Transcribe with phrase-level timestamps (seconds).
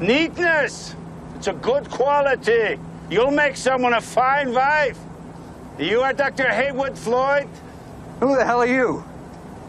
[0.00, 0.94] Neatness.
[1.36, 2.78] It's a good quality.
[3.10, 4.98] You'll make someone a fine wife.
[5.78, 6.48] You are Dr.
[6.48, 7.48] Heywood Floyd?
[8.20, 9.04] Who the hell are you?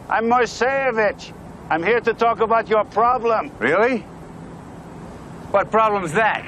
[0.08, 1.32] I'm Moisevitch.
[1.70, 3.50] I'm here to talk about your problem.
[3.58, 3.98] Really?
[5.50, 6.44] What problem's that?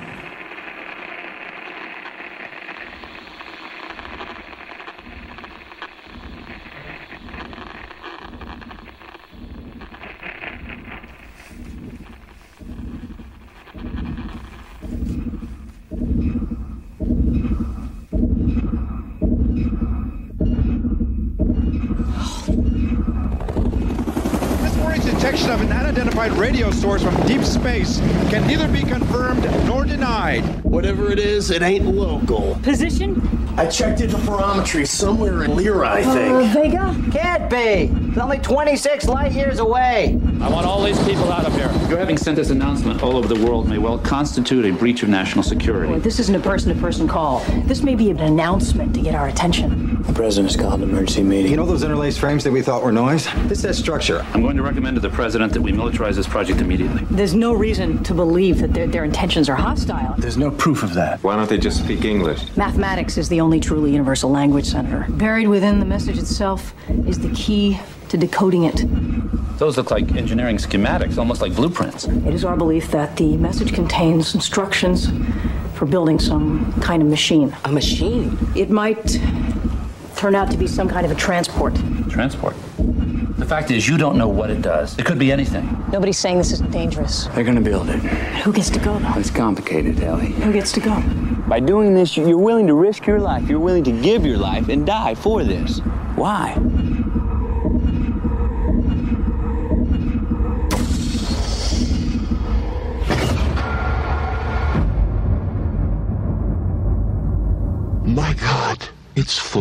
[24.60, 27.98] This morning's detection of an unidentified radio source from deep space
[28.30, 30.44] can neither be confirmed nor denied.
[30.80, 32.58] Whatever it is, it ain't local.
[32.62, 33.20] Position?
[33.58, 36.54] I checked into interferometry somewhere in Lyra, I uh, think.
[36.54, 36.96] Vega?
[37.12, 38.08] Can't be.
[38.08, 40.18] It's only 26 light years away.
[40.40, 41.70] I want all these people out of here.
[41.90, 45.10] Your having sent this announcement all over the world may well constitute a breach of
[45.10, 45.92] national security.
[45.92, 47.40] Boy, this isn't a person-to-person call.
[47.66, 49.89] This may be an announcement to get our attention.
[50.00, 51.50] The president's called an emergency meeting.
[51.50, 53.28] You know those interlaced frames that we thought were noise?
[53.48, 54.24] This has structure.
[54.32, 57.04] I'm going to recommend to the president that we militarize this project immediately.
[57.10, 60.14] There's no reason to believe that their, their intentions are hostile.
[60.16, 61.22] There's no proof of that.
[61.22, 62.56] Why don't they just speak English?
[62.56, 65.04] Mathematics is the only truly universal language, Senator.
[65.10, 66.74] Buried within the message itself
[67.06, 68.82] is the key to decoding it.
[69.58, 72.06] Those look like engineering schematics, almost like blueprints.
[72.06, 75.08] It is our belief that the message contains instructions
[75.74, 77.54] for building some kind of machine.
[77.64, 78.38] A machine?
[78.54, 79.18] It might
[80.20, 81.74] turn out to be some kind of a transport.
[82.10, 82.54] Transport.
[83.38, 84.98] The fact is, you don't know what it does.
[84.98, 85.64] It could be anything.
[85.90, 87.24] Nobody's saying this isn't dangerous.
[87.28, 88.00] They're gonna build it.
[88.44, 89.14] Who gets to go, though?
[89.14, 90.26] It's complicated, Ellie.
[90.26, 91.00] Who gets to go?
[91.48, 93.48] By doing this, you're willing to risk your life.
[93.48, 95.78] You're willing to give your life and die for this.
[96.16, 96.52] Why?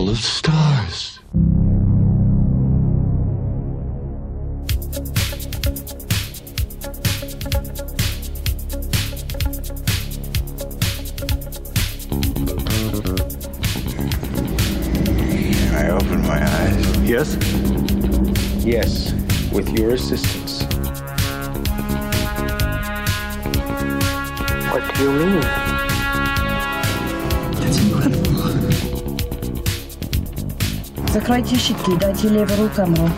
[0.10, 1.20] Full of stars.
[15.74, 16.98] I opened my eyes.
[17.02, 17.38] Yes?
[18.66, 19.14] Yes,
[19.52, 20.39] with your assistance.
[31.29, 33.11] Закройте щитки, дайте левую камеру.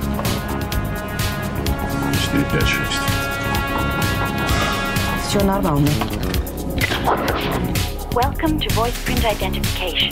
[5.29, 5.91] Все нормально.
[8.13, 10.11] Welcome to voice print identification.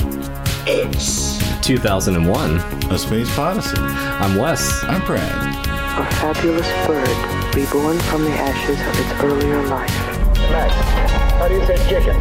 [0.67, 2.61] It's 2001.
[2.91, 3.79] A Space Odyssey.
[4.21, 4.85] I'm Wes.
[4.85, 5.65] I'm Brad.
[5.99, 7.09] A fabulous bird
[7.55, 9.95] reborn from the ashes of its earlier life.
[10.51, 10.75] Max,
[11.39, 12.17] how do you say chicken?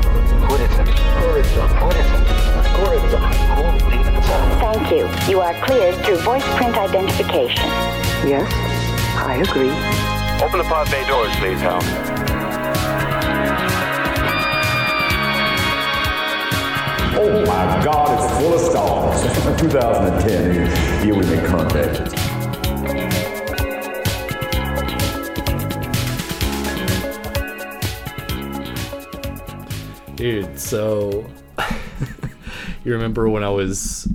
[0.48, 0.84] Kuritsa.
[1.20, 1.64] Kuritsa.
[1.80, 2.18] Kuritsa.
[2.76, 3.20] Kuritsa.
[3.56, 4.07] Kuritsa.
[4.61, 5.09] Thank you.
[5.31, 7.65] You are cleared through voice print identification.
[8.27, 8.53] Yes,
[9.17, 9.71] I agree.
[10.45, 11.81] Open the pod bay doors, please, Hal.
[17.21, 19.61] Oh my God, it's full of stars.
[19.61, 22.15] 2010, you would make contact.
[30.17, 31.25] Dude, uh, so
[32.89, 34.09] you remember when I was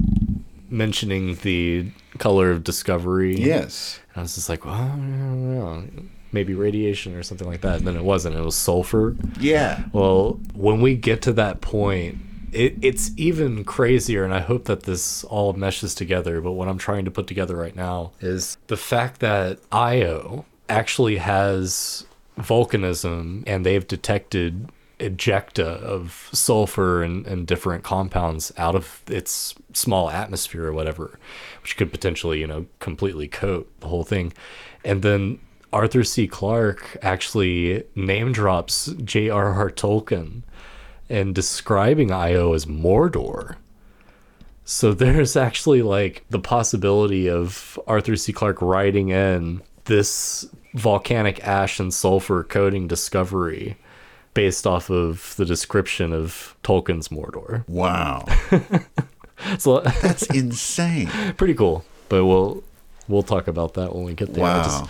[0.70, 3.36] mentioning the color of discovery?
[3.36, 4.00] Yes.
[4.10, 5.84] And I was just like, well, I don't know.
[6.32, 7.78] Maybe radiation or something like that.
[7.78, 8.36] And then it wasn't.
[8.36, 9.16] It was sulfur.
[9.40, 9.84] Yeah.
[9.94, 12.18] Well, when we get to that point,
[12.52, 14.24] it, it's even crazier.
[14.24, 16.42] And I hope that this all meshes together.
[16.42, 21.18] But what I'm trying to put together right now is the fact that Io actually
[21.18, 22.08] has
[22.40, 30.10] volcanism and they've detected ejecta of sulfur and, and different compounds out of its small
[30.10, 31.20] atmosphere or whatever,
[31.62, 34.34] which could potentially, you know, completely coat the whole thing.
[34.84, 35.40] And then
[35.72, 36.28] Arthur C.
[36.28, 39.72] Clarke actually name drops J.R.R.
[39.72, 40.44] Tolkien
[41.10, 43.56] and describing Io as Mordor.
[44.66, 48.32] So there's actually like the possibility of Arthur C.
[48.32, 53.78] Clarke writing in this volcanic ash and sulfur coating discovery
[54.34, 57.68] based off of the description of Tolkien's Mordor.
[57.68, 58.26] Wow.
[59.60, 61.08] so That's insane.
[61.38, 61.86] pretty cool.
[62.10, 62.64] But we'll
[63.08, 64.44] we'll talk about that when we get there.
[64.44, 64.64] Wow.
[64.64, 64.86] just-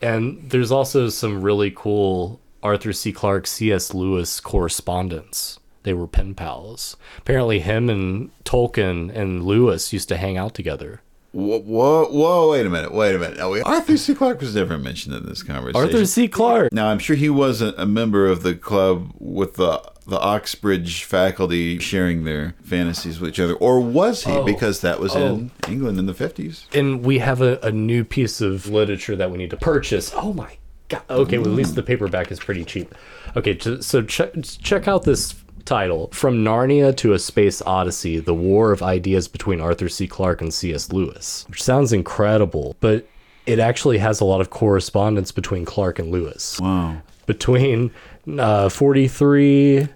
[0.00, 3.12] and there's also some really cool Arthur C.
[3.12, 3.94] Clarke, C.S.
[3.94, 5.60] Lewis correspondence.
[5.84, 6.96] They were pen pals.
[7.18, 11.00] Apparently, him and Tolkien and Lewis used to hang out together
[11.32, 13.38] Whoa, whoa, whoa, wait a minute, wait a minute.
[13.64, 14.14] Arthur C.
[14.14, 15.80] Clarke was never mentioned in this conversation.
[15.80, 16.28] Arthur C.
[16.28, 16.72] Clarke.
[16.72, 21.78] Now, I'm sure he wasn't a member of the club with the the Oxbridge faculty
[21.78, 24.32] sharing their fantasies with each other, or was he?
[24.32, 24.44] Oh.
[24.44, 25.26] Because that was Oh.
[25.34, 26.64] in England in the 50s.
[26.74, 30.12] And we have a, a new piece of literature that we need to purchase.
[30.14, 30.56] Oh my
[30.88, 31.02] god.
[31.08, 32.92] Okay, well, at least the paperback is pretty cheap.
[33.36, 35.32] Okay, so check check out this
[35.64, 40.06] title From Narnia to a Space Odyssey The War of Ideas Between Arthur C.
[40.06, 40.92] Clarke and C.S.
[40.92, 43.06] Lewis, which sounds incredible, but
[43.46, 46.60] it actually has a lot of correspondence between Clarke and Lewis.
[46.60, 47.02] Wow.
[47.26, 47.90] Between
[48.38, 49.88] uh, 43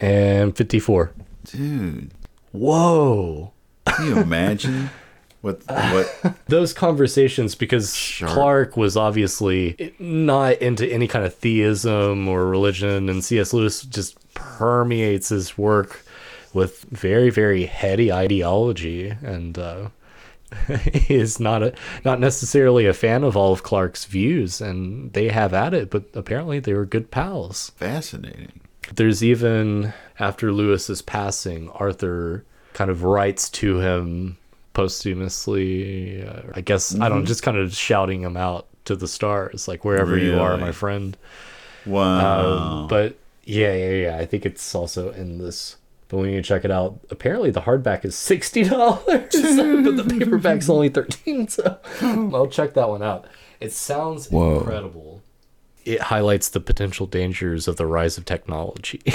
[0.00, 1.12] and 54.
[1.44, 2.10] Dude,
[2.52, 3.52] Whoa.
[3.86, 4.90] can you imagine
[5.40, 6.34] what what?
[6.46, 13.22] those conversations because Clarke was obviously not into any kind of theism or religion, and
[13.22, 13.52] C.S.
[13.52, 16.02] Lewis just permeates his work
[16.52, 19.88] with very, very heady ideology, and uh,
[20.92, 25.28] he is not a not necessarily a fan of all of Clarke's views, and they
[25.28, 27.72] have at it, but apparently they were good pals.
[27.76, 28.60] Fascinating.
[28.94, 32.44] There's even after Lewis's passing, Arthur
[32.74, 34.36] kind of writes to him
[34.74, 36.26] posthumously.
[36.26, 37.26] Uh, I guess I don't Mhm.
[37.26, 41.16] just kind of shouting him out to the stars, like wherever you are, my friend.
[41.86, 42.82] Wow.
[42.82, 44.16] Um, but yeah, yeah, yeah.
[44.18, 45.76] I think it's also in this.
[46.08, 50.68] But when you check it out, apparently the hardback is sixty dollars, but the paperback's
[50.68, 51.48] only thirteen.
[51.48, 53.26] So I'll check that one out.
[53.60, 54.58] It sounds Whoa.
[54.58, 55.22] incredible.
[55.84, 59.02] It highlights the potential dangers of the rise of technology.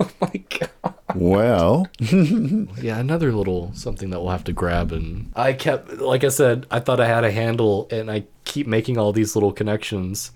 [0.00, 0.94] Oh my god.
[1.14, 4.92] Well, yeah, another little something that we'll have to grab.
[4.92, 8.66] And I kept, like I said, I thought I had a handle, and I keep
[8.66, 10.30] making all these little connections.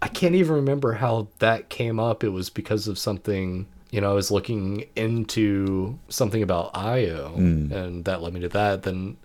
[0.00, 2.22] I can't even remember how that came up.
[2.22, 7.72] It was because of something, you know, I was looking into something about IO, Mm.
[7.72, 8.82] and that led me to that.
[8.84, 9.16] Then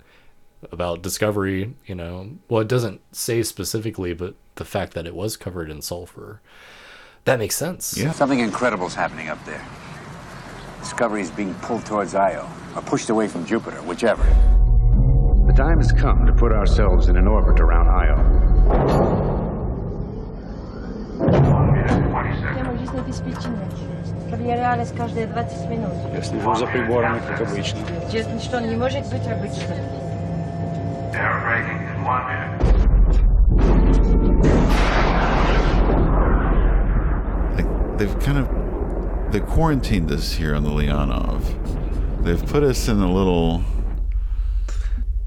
[0.72, 5.36] about Discovery, you know, well, it doesn't say specifically, but the fact that it was
[5.38, 6.42] covered in sulfur,
[7.26, 7.96] that makes sense.
[7.98, 8.12] Yeah.
[8.12, 9.64] Something incredible's happening up there.
[10.80, 14.24] Discovery is being pulled towards Io, or pushed away from Jupiter, whichever.
[15.48, 19.33] The time has come to put ourselves in an orbit around Io.
[22.83, 23.71] Тема жизни обеспечения.
[24.29, 25.93] Проверялись каждые 20 минут.
[26.13, 27.79] Я слежу за приборами, как обычно.
[28.11, 29.77] Честно, что не может быть обычно.
[37.55, 38.49] like they've kind of
[39.31, 41.45] they quarantined us here on the Leonov.
[42.25, 43.63] They've put us in a little.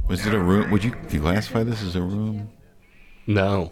[0.10, 0.70] Was it a room?
[0.70, 2.50] Would you classify this as a room?
[3.26, 3.72] No.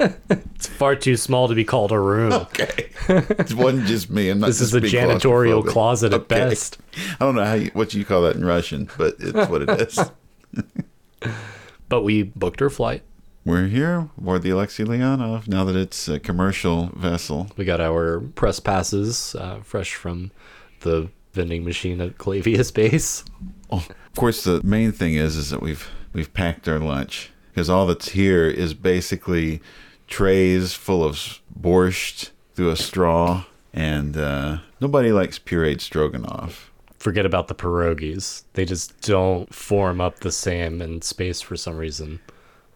[0.00, 2.32] it's far too small to be called a room.
[2.32, 2.90] Okay.
[3.08, 4.30] It wasn't just me.
[4.30, 6.26] I'm not This is a janitorial closet at Okay.
[6.48, 6.78] best.
[7.20, 9.70] I don't know how you, what you call that in Russian, but it's what it
[9.80, 9.98] is.
[11.88, 13.02] But we booked her flight.
[13.44, 17.48] We're here aboard the Alexei Leonov now that it's a commercial vessel.
[17.56, 20.30] We got our press passes uh, fresh from
[20.80, 23.24] the vending machine at Clavius Base.
[23.70, 27.68] Oh, of course, the main thing is is that we've we've packed our lunch because
[27.68, 29.60] all that's here is basically
[30.06, 36.70] trays full of borscht through a straw, and uh, nobody likes pureed stroganoff.
[37.00, 38.44] Forget about the pierogies.
[38.52, 42.20] They just don't form up the same in space for some reason.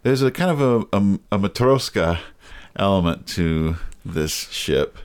[0.03, 2.19] There's a kind of a, a, a matroska
[2.75, 4.99] element to this ship.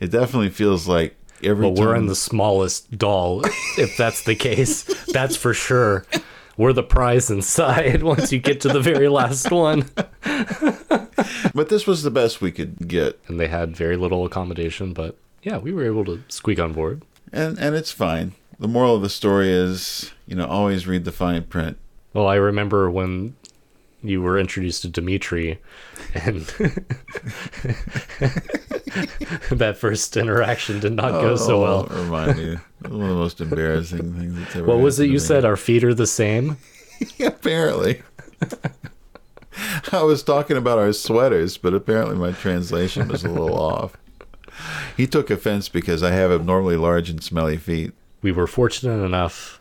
[0.00, 3.42] It definitely feels like every Well, we're in the smallest doll,
[3.76, 4.84] if that's the case.
[5.12, 6.06] That's for sure.
[6.58, 9.88] We're the prize inside once you get to the very last one.
[11.54, 13.18] but this was the best we could get.
[13.28, 17.02] And they had very little accommodation, but yeah, we were able to squeak on board.
[17.32, 18.32] and and it's fine.
[18.58, 21.78] The moral of the story is, you know, always read the fine print.
[22.12, 23.36] Well, I remember when
[24.02, 25.58] you were introduced to Dimitri
[26.14, 26.40] and
[29.50, 31.84] that first interaction did not go so Oh, well.
[32.04, 34.66] Remind me, one of the most embarrassing things that's ever.
[34.66, 35.18] What was it you me.
[35.18, 35.44] said?
[35.44, 36.56] Our feet are the same?
[37.20, 38.02] apparently.
[39.92, 43.96] I was talking about our sweaters, but apparently my translation was a little off.
[44.96, 47.92] He took offense because I have abnormally large and smelly feet.
[48.22, 49.60] We were fortunate enough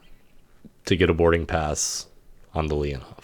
[0.85, 2.07] to get a boarding pass
[2.53, 3.16] on the Leonov.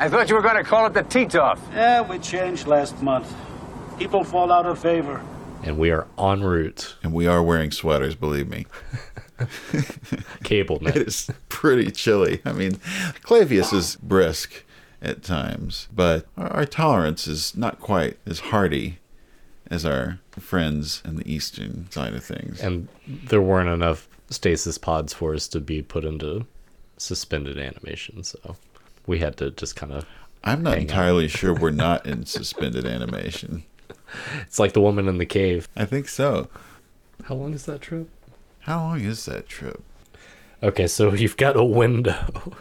[0.00, 1.58] I thought you were going to call it the Titov.
[1.72, 3.34] Yeah, we changed last month.
[3.98, 5.20] People fall out of favor.
[5.64, 6.94] And we are en route.
[7.02, 8.66] And we are wearing sweaters, believe me.
[10.44, 10.96] Cable knit.
[10.96, 12.40] It is pretty chilly.
[12.44, 12.78] I mean,
[13.22, 14.62] Clavius is brisk
[15.02, 19.00] at times, but our, our tolerance is not quite as hearty
[19.68, 22.60] as our friends in the eastern side of things.
[22.60, 26.46] And there weren't enough stasis pods for us to be put into
[26.98, 28.56] suspended animation, so
[29.08, 30.06] we had to just kind of.
[30.44, 33.64] I'm not entirely sure we're not in suspended animation.
[34.42, 35.68] It's like the woman in the cave.
[35.76, 36.48] I think so.
[37.24, 38.08] How long is that trip?
[38.60, 39.82] How long is that trip?
[40.62, 42.54] Okay, so you've got a window.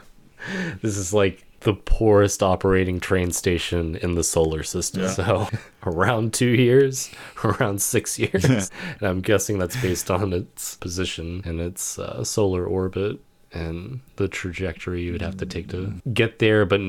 [0.81, 5.03] this is like the poorest operating train station in the solar system.
[5.03, 5.09] Yeah.
[5.09, 5.49] So
[5.85, 7.11] around two years,
[7.43, 8.45] around six years.
[8.45, 13.19] and I'm guessing that's based on its position in its uh, solar orbit
[13.57, 16.79] and the trajectory you would have to take to get there, but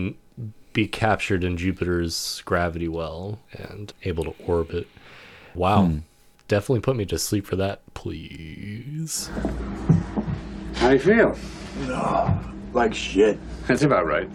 [0.73, 4.87] be captured in Jupiter's gravity well and able to orbit.
[5.55, 5.87] Wow.
[5.87, 5.99] Hmm.
[6.47, 9.31] Definitely put me to sleep for that, please.
[10.75, 11.37] How do you feel?
[12.73, 13.39] Like shit.
[13.67, 14.29] That's about right.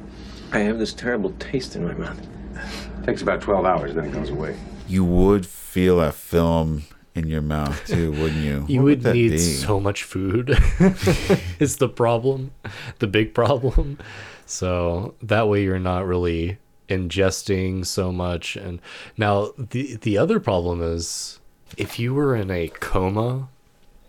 [0.51, 2.19] I have this terrible taste in my mouth.
[2.19, 4.55] It Takes about 12 hours, then it goes away.
[4.87, 6.83] You would feel a film
[7.15, 8.65] in your mouth too, wouldn't you?
[8.67, 9.37] You What would need be?
[9.37, 10.49] so much food,
[11.59, 12.51] is the problem,
[12.99, 13.99] the big problem.
[14.45, 16.57] So that way you're not really
[16.89, 18.55] ingesting so much.
[18.55, 18.81] And
[19.17, 21.39] now the the other problem is
[21.77, 23.47] if you were in a coma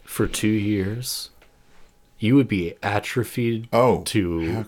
[0.03, 1.31] for two years,
[2.19, 4.67] you would be atrophied oh, to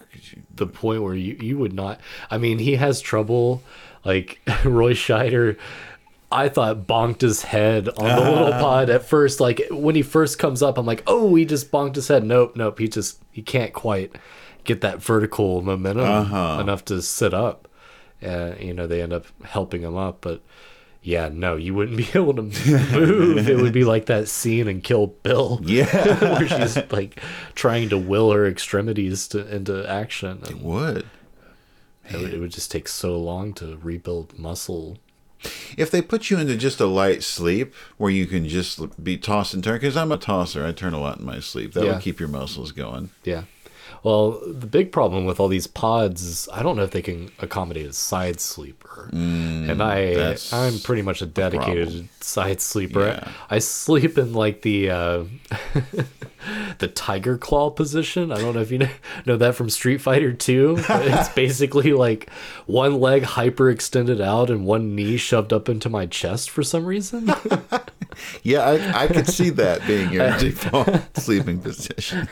[0.54, 2.00] the point where you, you would not.
[2.30, 3.62] I mean, he has trouble.
[4.04, 5.56] Like Roy Scheider,
[6.36, 9.40] I thought bonked his head on the little pod at first.
[9.40, 12.24] Like when he first comes up, I'm like, oh, he just bonked his head.
[12.24, 12.78] Nope, nope.
[12.78, 14.14] He just he can't quite
[14.64, 16.58] get that vertical momentum Uh-huh.
[16.60, 17.68] enough to sit up.
[18.20, 20.42] And you know, they end up helping him up, but
[21.02, 23.48] yeah, no, you wouldn't be able to move.
[23.48, 25.60] it would be like that scene in Kill Bill.
[25.64, 25.84] Yeah.
[26.38, 27.20] where she's like
[27.54, 30.42] trying to will her extremities to into action.
[30.50, 31.06] It would.
[32.10, 34.98] It would, it would just take so long to rebuild muscle.
[35.76, 39.54] If they put you into just a light sleep where you can just be tossed
[39.54, 41.72] and turned, because I'm a tosser, I turn a lot in my sleep.
[41.74, 41.92] That Yeah.
[41.94, 43.10] would keep your muscles going.
[43.24, 43.42] Yeah.
[44.02, 47.30] Well, the big problem with all these pods is I don't know if they can
[47.40, 49.10] accommodate a side sleeper.
[49.12, 52.08] Mm, and I I'm pretty much a dedicated problem.
[52.20, 53.06] side sleeper.
[53.06, 53.28] Yeah.
[53.50, 55.24] I sleep in like the uh
[56.78, 58.32] the tiger claw position.
[58.32, 58.88] I don't know if you know,
[59.24, 60.76] know that from Street Fighter 2.
[60.88, 62.30] it's basically like
[62.66, 66.84] one leg hyper extended out and one knee shoved up into my chest for some
[66.84, 67.30] reason.
[68.42, 70.88] Yeah, I, I could see that being your default
[71.18, 72.28] sleeping position.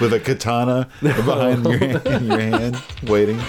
[0.00, 3.40] With a katana behind your, your hand, waiting.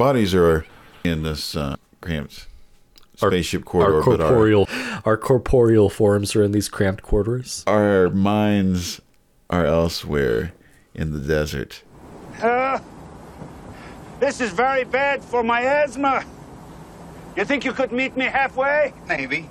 [0.00, 0.64] Bodies are
[1.04, 2.46] in this uh, cramped
[3.16, 4.68] spaceship corridor, our but our, corporeal
[5.04, 7.62] our corporeal forms are in these cramped quarters.
[7.66, 9.02] our minds
[9.50, 10.54] are elsewhere
[10.94, 11.82] in the desert.
[12.40, 12.78] Uh,
[14.20, 16.24] this is very bad for my asthma.
[17.36, 18.94] You think you could meet me halfway?
[19.06, 19.50] Maybe.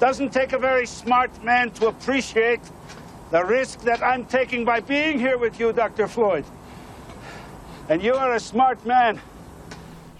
[0.00, 2.60] Doesn't take a very smart man to appreciate
[3.30, 6.08] the risk that I'm taking by being here with you, Dr.
[6.08, 6.46] Floyd.
[7.90, 9.18] And you are a smart man.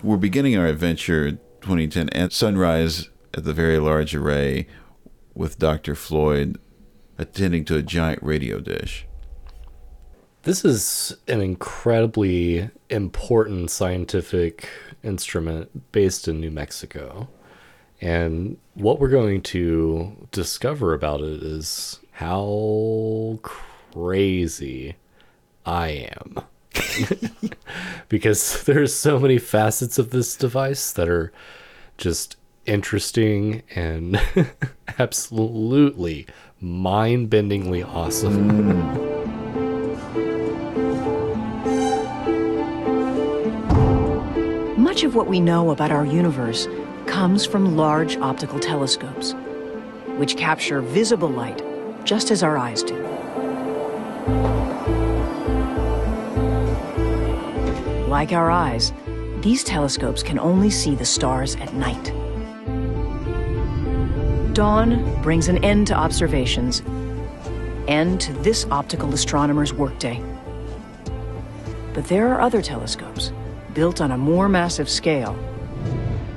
[0.03, 4.67] We're beginning our adventure 2010 at sunrise at the Very Large Array
[5.35, 5.95] with Dr.
[5.95, 6.59] Floyd
[7.19, 9.07] attending to a giant radio dish.
[10.45, 14.67] This is an incredibly important scientific
[15.03, 17.29] instrument based in New Mexico.
[18.01, 24.97] And what we're going to discover about it is how crazy
[25.67, 26.39] I am.
[28.09, 31.33] because there's so many facets of this device that are
[31.97, 34.21] just interesting and
[34.99, 36.27] absolutely
[36.61, 39.19] mind-bendingly awesome.
[44.83, 46.67] Much of what we know about our universe
[47.07, 49.33] comes from large optical telescopes,
[50.17, 51.63] which capture visible light
[52.05, 54.58] just as our eyes do.
[58.09, 58.95] Like our eyes,
[59.43, 62.05] these telescopes can only see the stars at night.
[64.55, 66.81] Dawn brings an end to observations
[67.87, 70.23] and to this optical astronomer's workday.
[71.93, 73.31] But there are other telescopes
[73.75, 75.37] built on a more massive scale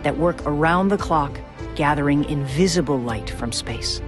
[0.04, 1.40] that work around the clock,
[1.76, 4.02] gathering invisible light from space.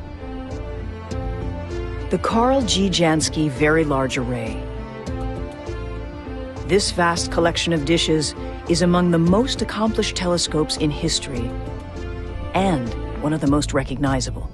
[2.10, 2.90] The Karl G.
[2.90, 4.62] Jansky Very Large Array.
[6.74, 8.34] This vast collection of dishes
[8.68, 11.52] is among the most accomplished telescopes in history
[12.56, 14.50] and one of the most recognizable.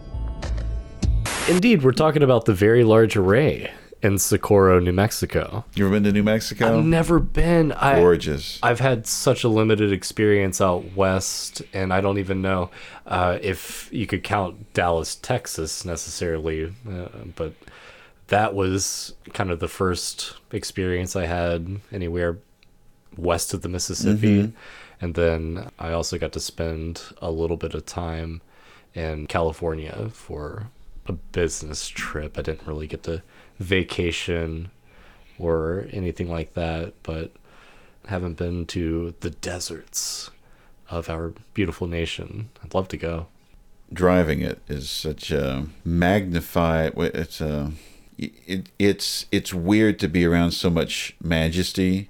[1.48, 3.72] Indeed, we're talking about the Very Large Array
[4.02, 5.64] in Socorro, New Mexico.
[5.76, 6.80] You ever been to New Mexico?
[6.80, 7.72] I've never been.
[7.72, 8.60] I, Gorgeous.
[8.62, 12.70] I've had such a limited experience out west, and I don't even know
[13.08, 17.08] uh, if you could count Dallas, Texas necessarily, uh,
[17.38, 17.54] but
[18.29, 22.38] that was kind of the first experience I had anywhere
[23.17, 24.43] west of the Mississippi.
[24.43, 24.53] Mhm.
[25.01, 28.41] And then I also got to spend a little bit of time
[28.93, 30.67] in California for
[31.05, 32.38] a business trip.
[32.38, 33.21] I didn't really get to
[33.59, 34.71] vacation
[35.38, 37.31] or anything like that, but
[38.07, 40.29] haven't been to the deserts
[40.89, 42.50] of our beautiful nation.
[42.63, 43.27] I'd love to go.
[43.91, 47.71] driving it is such a magnified it's a
[48.48, 52.10] it, it's it's weird to be around so much majesty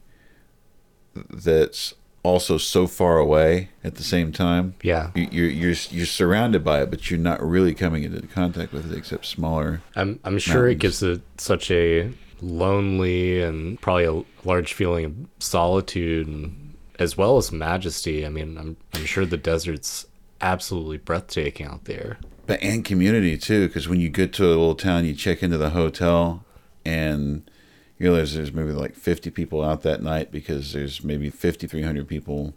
[1.30, 5.12] that's also so far away at the same time Yeah.
[5.16, 8.92] you, you're you're you're surrounded by it but you're not really coming into contact with
[8.92, 12.12] it except smaller I'm I'm sure it gives it such a
[12.42, 16.66] lonely and probably a large feeling of solitude and
[16.98, 18.26] as well as majesty.
[18.26, 20.06] I mean, I'm I'm sure the desert's
[20.42, 22.18] absolutely breathtaking out there.
[22.50, 25.58] But and community too because when you get to a little town you check into
[25.58, 26.44] the hotel
[26.86, 27.50] and
[27.98, 32.54] you realize there's maybe like 50 people out that night because there's maybe 5300 people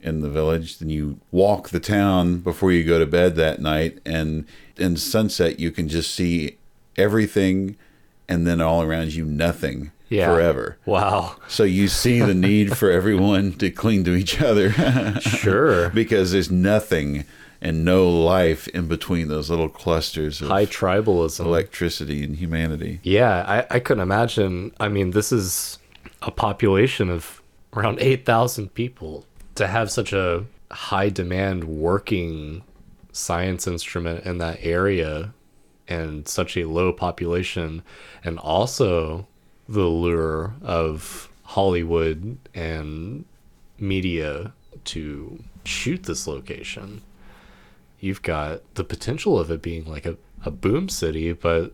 [0.00, 3.98] in the village then you walk the town before you go to bed that night
[4.04, 4.44] and
[4.76, 6.58] in sunset you can just see
[6.96, 7.76] everything
[8.28, 10.26] and then all around you nothing Yeah.
[10.26, 11.36] forever Wow.
[11.48, 14.72] so you see the need for everyone to cling to each other
[15.20, 15.88] Sure.
[15.94, 17.24] because there's nothing
[17.62, 21.44] and no life in between those little clusters of High tribalism.
[21.44, 22.98] electricity and humanity.
[23.04, 24.72] Yeah, I, I couldn't imagine.
[24.80, 25.78] I mean, this is
[26.22, 27.40] a population of
[27.74, 29.24] around 8,000 people.
[29.54, 32.64] To have such a high demand working
[33.12, 35.32] science instrument in that area
[35.86, 37.82] and such a low population,
[38.24, 39.26] and also
[39.68, 43.24] the lure of Hollywood and
[43.78, 44.52] media
[44.86, 47.02] to shoot this location.
[48.02, 51.72] You've got the potential of it being like a, a boom city, but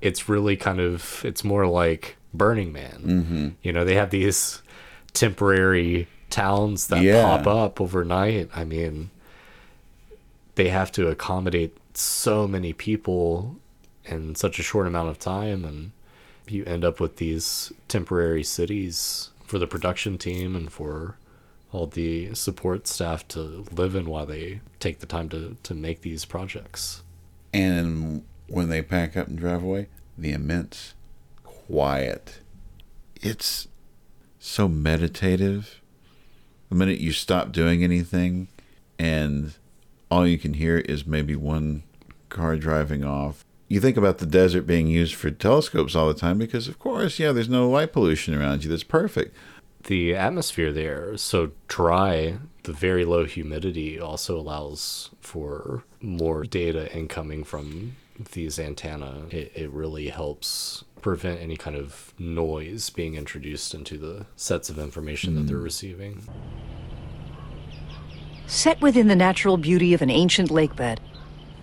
[0.00, 3.02] it's really kind of it's more like Burning Man.
[3.06, 3.52] Mhm.
[3.62, 4.62] You know, they have these
[5.12, 7.22] temporary towns that Yeah.
[7.22, 8.50] pop up overnight.
[8.54, 9.10] I mean,
[10.56, 13.56] they have to accommodate so many people
[14.04, 15.92] in such a short amount of time and
[16.48, 21.16] you end up with these temporary cities for the production team and for
[21.72, 26.02] all the support staff to live in while they take the time to, to make
[26.02, 27.02] these projects.
[27.52, 30.94] And when they pack up and drive away, the immense
[31.44, 32.40] quiet.
[33.22, 33.68] It's
[34.38, 35.80] so meditative.
[36.68, 38.48] The minute you stop doing anything
[38.98, 39.54] and
[40.10, 41.84] all you can hear is maybe one
[42.28, 43.44] car driving off.
[43.68, 47.20] You think about the desert being used for telescopes all the time because, of course,
[47.20, 48.70] yeah, there's no light pollution around you.
[48.70, 49.34] That's perfect.
[49.84, 56.94] The atmosphere there is so dry, the very low humidity also allows for more data
[56.94, 57.96] incoming from
[58.32, 59.26] these antenna.
[59.30, 64.78] It, it really helps prevent any kind of noise being introduced into the sets of
[64.78, 65.64] information that they're hmm.
[65.64, 66.22] receiving.
[68.46, 70.98] Set within the natural beauty of an ancient lakebed,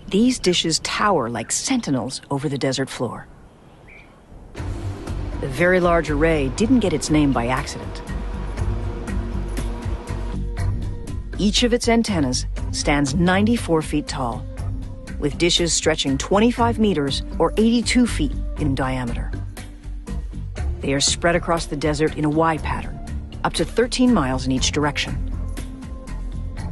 [0.08, 3.28] these dishes tower like sentinels over the desert floor.
[5.42, 8.02] The Very Large Array didn't get its name by accident.
[11.40, 14.44] Each of its antennas stands 94 feet tall,
[15.20, 19.32] with dishes stretching 25 meters or 82 feet in diameter.
[20.80, 23.00] They are spread across the desert in a Y pattern,
[23.44, 25.16] up to 13 miles in each direction.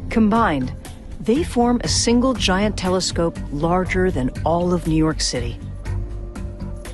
[0.09, 0.73] Combined,
[1.19, 5.59] they form a single giant telescope larger than all of New York City.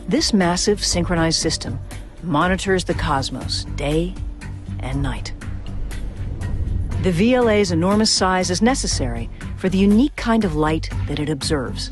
[0.10, 1.80] This massive synchronized system
[2.24, 4.14] monitors the cosmos day
[4.80, 5.34] and night.
[7.02, 11.90] The VLA's enormous size is necessary for the unique kind of light that it observes.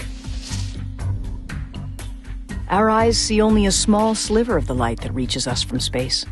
[2.69, 6.27] Our eyes see only a small sliver of the light that reaches us from space.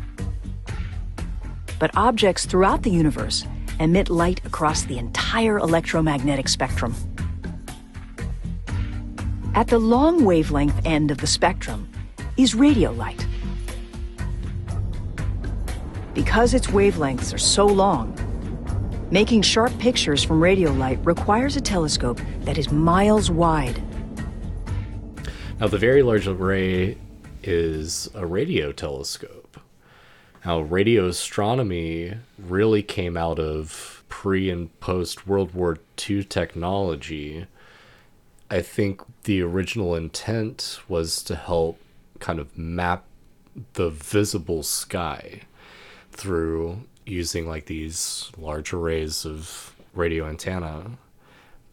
[1.80, 3.44] But objects throughout the universe
[3.80, 6.94] emit light across the entire electromagnetic spectrum.
[9.56, 11.88] At the long wavelength end of the spectrum
[12.36, 13.26] is radio light.
[16.14, 18.16] Because its wavelengths are so long,
[19.10, 23.82] making sharp pictures from radio light requires a telescope that is miles wide.
[25.60, 26.98] Now, the Very Large Array
[27.42, 29.58] is a radio telescope.
[30.44, 37.46] Now, radio astronomy really came out of pre and post World War II technology.
[38.50, 41.80] I think the original intent was to help
[42.18, 43.04] kind of map
[43.74, 45.42] the visible sky
[46.12, 50.92] through using like these large arrays of radio antenna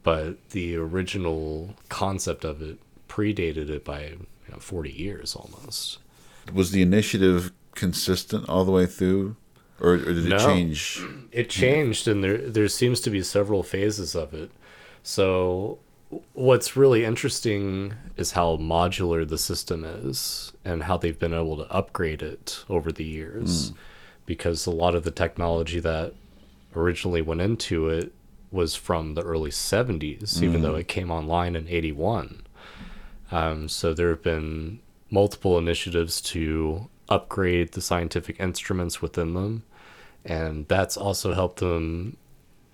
[0.04, 2.78] but the original concept of it
[3.10, 5.98] predated it by you know, 40 years almost
[6.54, 9.36] Was the initiative consistent all the way through,
[9.80, 10.38] or, or did it No.
[10.38, 11.04] change?
[11.32, 14.50] It changed, and there there seems to be several phases of it.
[15.04, 15.80] So,
[16.34, 21.70] what's really interesting is how modular the system is, and how they've been able to
[21.70, 23.72] upgrade it over the years.
[23.72, 23.76] Mm.
[24.26, 26.14] Because a lot of the technology that
[26.76, 28.12] originally went into it
[28.52, 30.64] was from the early 70s, even Mm.
[30.64, 32.42] though it came online in 81.
[33.32, 34.80] Um, so there have been
[35.12, 39.64] multiple initiatives to upgrade the scientific instruments within them,
[40.24, 42.18] and that's also helped them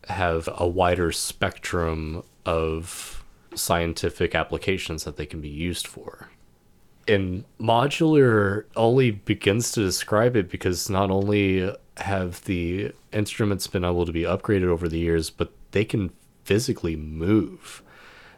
[0.07, 3.23] have a wider spectrum of
[3.55, 6.29] scientific applications that they can be used for.
[7.11, 14.05] And modular only begins to describe it because not only have the instruments been able
[14.05, 16.11] to be upgraded over the years, but they can
[16.43, 17.83] physically move.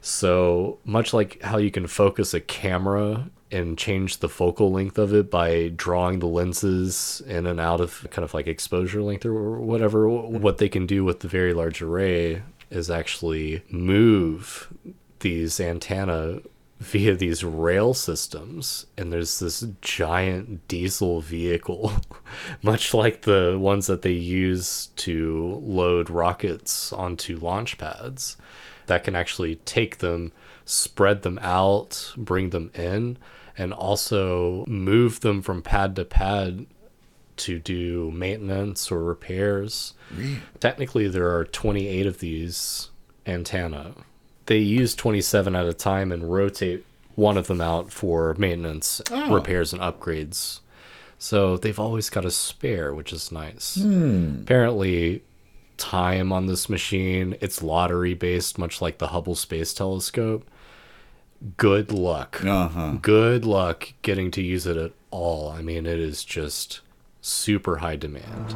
[0.01, 5.13] So much like how you can focus a camera and change the focal length of
[5.13, 9.59] it by drawing the lenses in and out of kind of like exposure length or
[9.59, 14.73] whatever, what they can do with the very large array is actually move
[15.19, 16.39] these antenna
[16.83, 21.93] via these rail systems and there's this giant diesel vehicle
[22.61, 28.37] much like the ones that they use to load rockets onto launch pads
[28.87, 30.31] that can actually take them
[30.65, 33.17] spread them out bring them in
[33.57, 36.65] and also move them from pad to pad
[37.35, 39.93] to do maintenance or repairs.
[40.59, 42.89] Technically there are 28 of these
[43.25, 43.93] antenna
[44.45, 49.33] they use 27 at a time and rotate one of them out for maintenance, Oh.
[49.33, 50.59] repairs, and upgrades.
[51.19, 53.75] So they've always got a spare, which is nice.
[53.81, 54.39] Hmm.
[54.41, 55.21] Apparently,
[55.77, 60.45] time on this machine, it's lottery based, much like the Hubble Space Telescope.
[61.57, 62.43] Good luck.
[62.43, 62.93] Uh-huh.
[63.01, 65.49] Good luck getting to use it at all.
[65.51, 66.81] I mean, it is just
[67.21, 68.55] super high demand.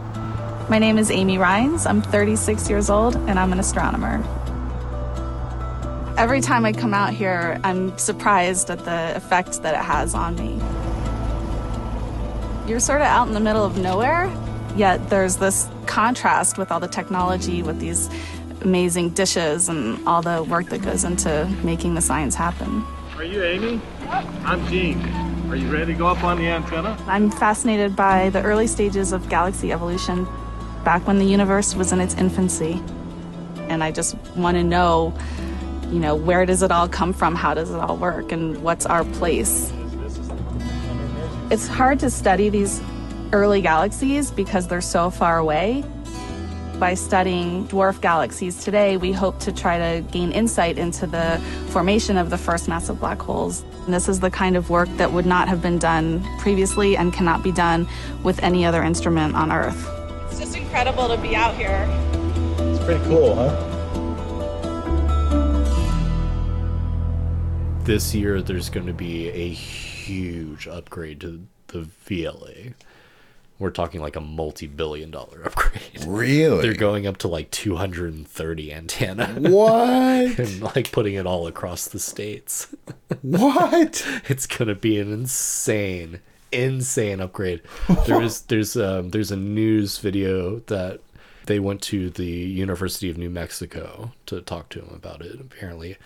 [0.69, 1.85] My name is Amy Reines.
[1.85, 4.21] I'm 36 years old and I'm an astronomer.
[6.17, 10.35] Every time I come out here, I'm surprised at the effect that it has on
[10.35, 10.59] me.
[12.67, 14.35] You're sort of out in the middle of nowhere,
[14.75, 18.09] yet there's this contrast with all the technology, with these
[18.61, 22.83] amazing dishes, and all the work that goes into making the science happen.
[23.15, 23.79] Are you Amy?
[24.43, 24.99] I'm Gene.
[25.51, 26.97] Are you ready to go up on the antenna?
[27.05, 30.27] I'm fascinated by the early stages of galaxy evolution,
[30.83, 32.81] back when the universe was in its infancy.
[33.69, 35.13] And I just want to know,
[35.91, 37.35] you know, where does it all come from?
[37.35, 38.31] How does it all work?
[38.31, 39.71] And what's our place?
[41.49, 42.81] It's hard to study these
[43.31, 45.83] early galaxies because they're so far away.
[46.77, 52.17] By studying dwarf galaxies today, we hope to try to gain insight into the formation
[52.17, 53.63] of the first massive black holes.
[53.85, 57.13] And this is the kind of work that would not have been done previously and
[57.13, 57.87] cannot be done
[58.23, 59.89] with any other instrument on Earth.
[60.29, 61.87] It's just incredible to be out here.
[62.59, 63.66] It's pretty cool, huh?
[67.87, 72.73] This year there's going to be a huge upgrade to the VLA.
[73.59, 76.03] We're talking like a multi-billion dollar upgrade.
[76.05, 76.61] Really?
[76.61, 79.27] They're going up to like 230 antenna.
[79.39, 79.71] What?
[80.37, 82.75] and like putting it all across the states.
[83.21, 84.05] What?
[84.27, 86.19] it's going to be an insane
[86.51, 87.61] insane upgrade.
[88.05, 90.99] There's there's um there's a news video that
[91.45, 95.97] they went to the University of New Mexico to talk to him about it apparently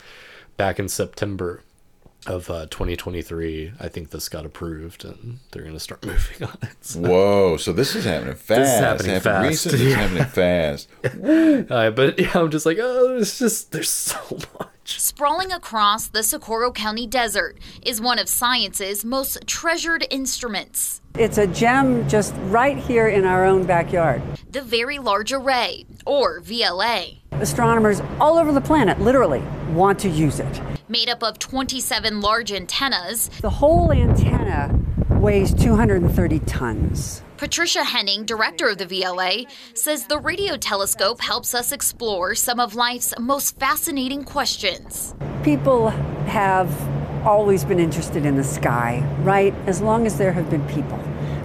[0.57, 1.63] back in September
[2.27, 6.57] of uh, 2023 i think this got approved and they're going to start moving on
[6.61, 7.57] it so- Whoa!
[7.57, 8.47] So this is happening fast.
[8.59, 9.47] This is happening It fast.
[9.65, 10.87] Recent, it's happening fast.
[11.71, 14.19] uh, but yeah i'm just like oh it's just there's so
[14.59, 21.01] much Sprawling across the Socorro County desert is one of science's most treasured instruments.
[21.17, 24.21] It's a gem just right here in our own backyard.
[24.49, 30.39] The Very Large Array, or VLA, Astronomers all over the planet literally want to use
[30.39, 30.61] it.
[30.87, 33.29] made up of 27 large antennas.
[33.41, 34.77] The whole antenna
[35.09, 37.23] weighs 230 tons.
[37.37, 42.75] Patricia Henning, director of the VLA, says the radio telescope helps us explore some of
[42.75, 45.15] life's most fascinating questions.
[45.43, 45.89] People
[46.27, 46.71] have
[47.25, 49.55] always been interested in the sky, right?
[49.65, 50.99] As long as there have been people.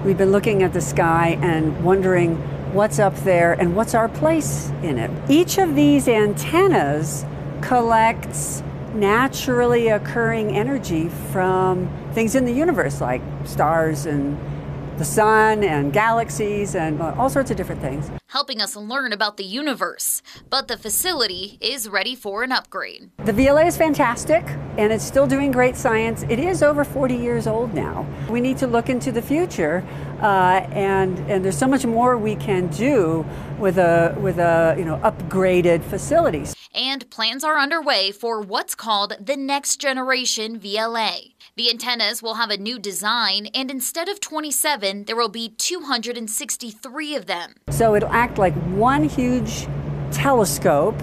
[0.04, 2.36] We've been looking at the sky and wondering
[2.76, 5.10] what's up there and what's our place in it.
[5.30, 7.24] Each of these antennas
[7.62, 8.62] collects
[8.92, 14.38] naturally occurring energy from things in the universe like stars and
[14.98, 18.10] the sun and galaxies and uh, all sorts of different things.
[18.28, 20.20] helping us learn about the universe.
[20.50, 23.10] But the facility is ready for an upgrade.
[23.24, 24.44] The VLA is fantastic
[24.76, 26.24] and it's still doing great science.
[26.28, 28.04] It is over 40 years old now.
[28.28, 29.82] We need to look into the future
[30.20, 33.24] uh, and, and there's so much more we can do
[33.58, 36.54] with a, with a you know, upgraded facilities.
[36.74, 41.32] And plans are underway for what's called the next generation VLA.
[41.56, 47.16] The antennas will have a new design, and instead of 27, there will be 263
[47.16, 47.54] of them.
[47.70, 49.66] So it'll act like one huge
[50.12, 51.02] telescope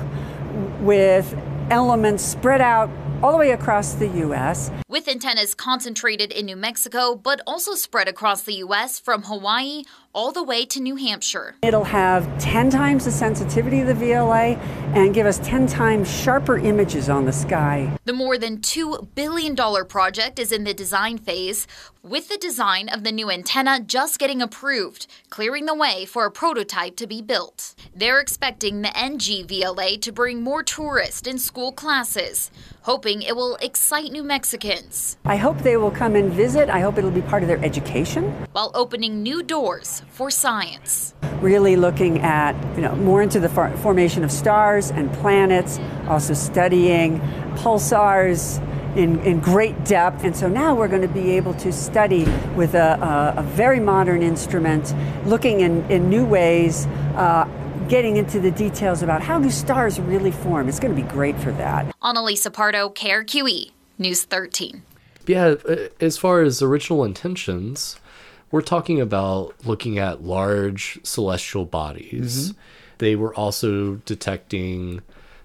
[0.80, 1.36] with
[1.72, 2.92] elements spread out
[3.24, 4.70] all the way across the U.S.
[4.88, 9.00] With antennas concentrated in New Mexico, but also spread across the U.S.
[9.00, 11.56] from Hawaii all the way to New Hampshire.
[11.64, 14.58] It'll have 10 times the sensitivity of the VLA
[14.94, 17.98] and give us 10 times sharper images on the sky.
[18.06, 21.66] The more than $2 billion project is in the design phase,
[22.04, 26.32] with the design of the new antenna just getting approved, clearing the way for a
[26.32, 27.74] prototype to be built.
[27.96, 33.56] They're expecting the NG VLA to bring more tourists in school classes, hoping it will
[33.62, 36.70] excite New Mexicans I hope they will come and visit.
[36.70, 38.26] I hope it'll be part of their education.
[38.52, 41.14] while opening new doors for science.
[41.42, 46.34] Really looking at, you know, more into the for- formation of stars and planets, also
[46.34, 47.20] studying
[47.56, 48.62] pulsars
[48.96, 50.24] in, in great depth.
[50.24, 53.80] And so now we're going to be able to study with a, a, a very
[53.80, 54.94] modern instrument,
[55.26, 56.86] looking in, in new ways,
[57.16, 57.48] uh,
[57.90, 60.70] getting into the details about how do stars really form.
[60.70, 61.94] It's going to be great for that.
[62.02, 64.84] Annalisa Pardo, KRQE, News 13.
[65.26, 67.98] Yeah, uh, as far as original intentions,
[68.54, 72.52] we're talking about looking at large celestial bodies.
[72.52, 72.56] Mhm.
[73.00, 75.02] They were also detecting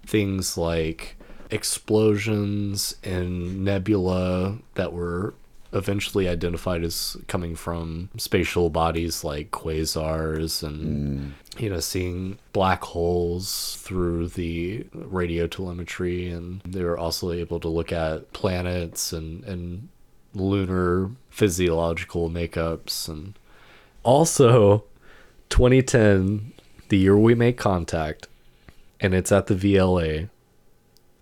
[0.07, 1.17] things like
[1.51, 5.33] explosions and nebula that were
[5.73, 13.79] eventually identified as coming from spatial bodies like quasars and you know seeing black holes
[13.81, 19.89] through the radio telemetry and they were also able to look at planets and and
[20.35, 23.39] lunar physiological makeups and
[24.03, 24.83] also
[25.51, 26.53] 2010
[26.89, 28.27] the year we make contact
[29.01, 30.29] and it's at the VLA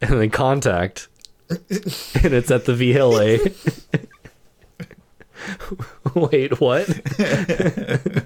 [0.01, 1.09] and then contact
[1.51, 3.53] and it's at the VLA
[6.15, 6.89] wait what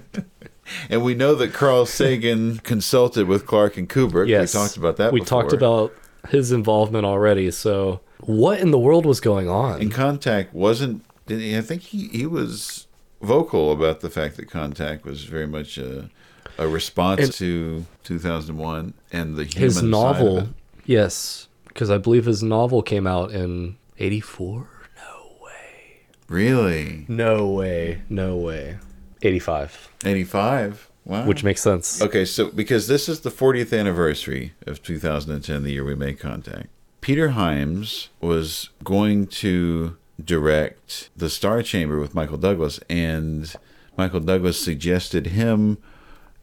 [0.89, 4.29] and we know that Carl Sagan consulted with Clarke and Kubrick.
[4.29, 4.53] Yes.
[4.53, 5.41] We talked about that we before.
[5.41, 5.93] talked about
[6.29, 11.03] his involvement already so what in the world was going on And Contact wasn't.
[11.39, 12.87] He, I think he, he was
[13.21, 16.09] vocal about the fact that Contact was very much a,
[16.57, 20.49] a response And- to 2001 and the human his novel
[20.85, 24.67] yes because i believe his novel came out in 84
[24.97, 26.01] No way.
[26.27, 27.05] Really?
[27.07, 28.77] no way no way
[29.21, 30.89] 85 85.
[31.05, 31.25] Wow.
[31.27, 35.83] which makes sense Okay, so because this is the 40th anniversary of 2010, the year
[35.83, 36.67] we made contact,
[37.01, 43.53] Peter Hyams was going to direct The Star Chamber with Michael Douglas, and
[43.97, 45.77] Michael Douglas suggested him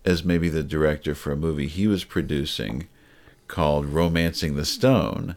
[0.04, 2.88] as maybe the director for a movie he was producing
[3.46, 5.36] called Romancing the Stone.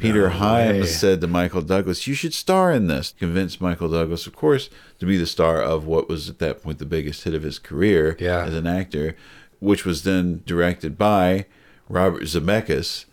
[0.00, 3.14] Peter No Hyams said to Michael Douglas, You should star in this.
[3.18, 4.68] Convinced Michael Douglas, of course,
[4.98, 7.60] to be the star of what was at that point the biggest hit of his
[7.60, 8.44] career Yeah.
[8.44, 9.14] as an actor,
[9.60, 11.46] which was then directed by
[11.88, 13.04] Robert Zemeckis,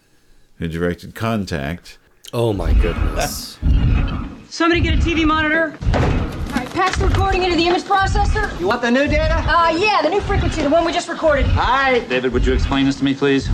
[0.58, 2.00] who directed Contact.
[2.34, 3.60] oh my goodness
[4.52, 5.78] Somebody get a TV monitor.
[5.94, 8.60] All right, patch the recording into the image processor.
[8.60, 9.36] You want the new data?
[9.48, 11.46] Uh, yeah, the new frequency, the one we just recorded.
[11.46, 12.00] Hi.
[12.00, 13.48] David, would you explain this to me, please?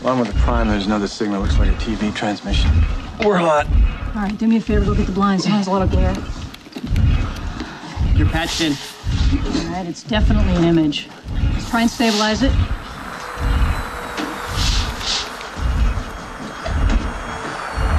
[0.00, 2.70] Along with the prime, there's another signal looks like a TV transmission.
[3.22, 3.66] We're hot.
[4.16, 5.44] All right, do me a favor, go get the blinds.
[5.44, 6.14] There's a lot of glare.
[8.16, 8.72] You're patched in.
[8.72, 11.10] All right, it's definitely an image.
[11.52, 12.52] Let's try and stabilize it.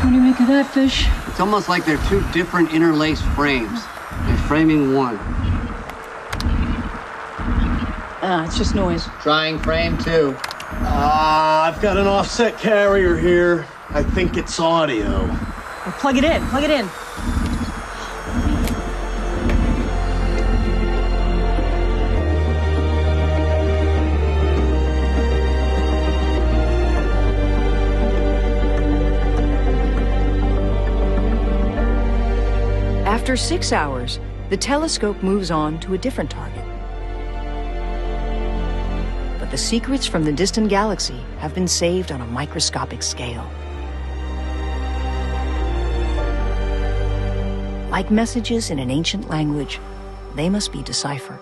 [0.03, 1.07] What do you make of that, fish?
[1.27, 3.79] It's almost like they're two different interlaced frames.
[4.25, 5.17] They're framing one.
[8.21, 9.05] Ah, it's just noise.
[9.21, 10.35] Trying frame two.
[10.41, 13.65] Ah, I've got an offset carrier here.
[13.91, 15.25] I think it's audio.
[15.25, 16.45] Well, plug it in.
[16.47, 16.89] Plug it in.
[33.23, 36.65] After six hours, the telescope moves on to a different target.
[39.39, 43.49] But the secrets from the distant galaxy have been saved on a microscopic scale.
[47.89, 49.79] Like messages in an ancient language,
[50.35, 51.39] they must be deciphered.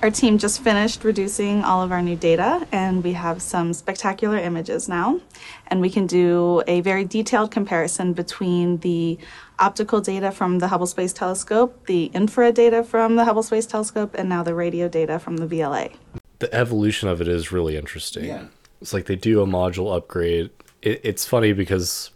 [0.00, 4.38] Our team just finished reducing all of our new data, and we have some spectacular
[4.38, 5.20] images now.
[5.66, 9.18] And we can do a very detailed comparison between the
[9.58, 14.14] optical data from the Hubble Space Telescope, the infrared data from the Hubble Space Telescope,
[14.14, 15.92] and now the radio data from the VLA.
[16.38, 18.26] The evolution of it is really interesting.
[18.26, 18.44] Yeah.
[18.80, 20.50] It's like they do a module upgrade.
[20.80, 22.12] It, it's funny because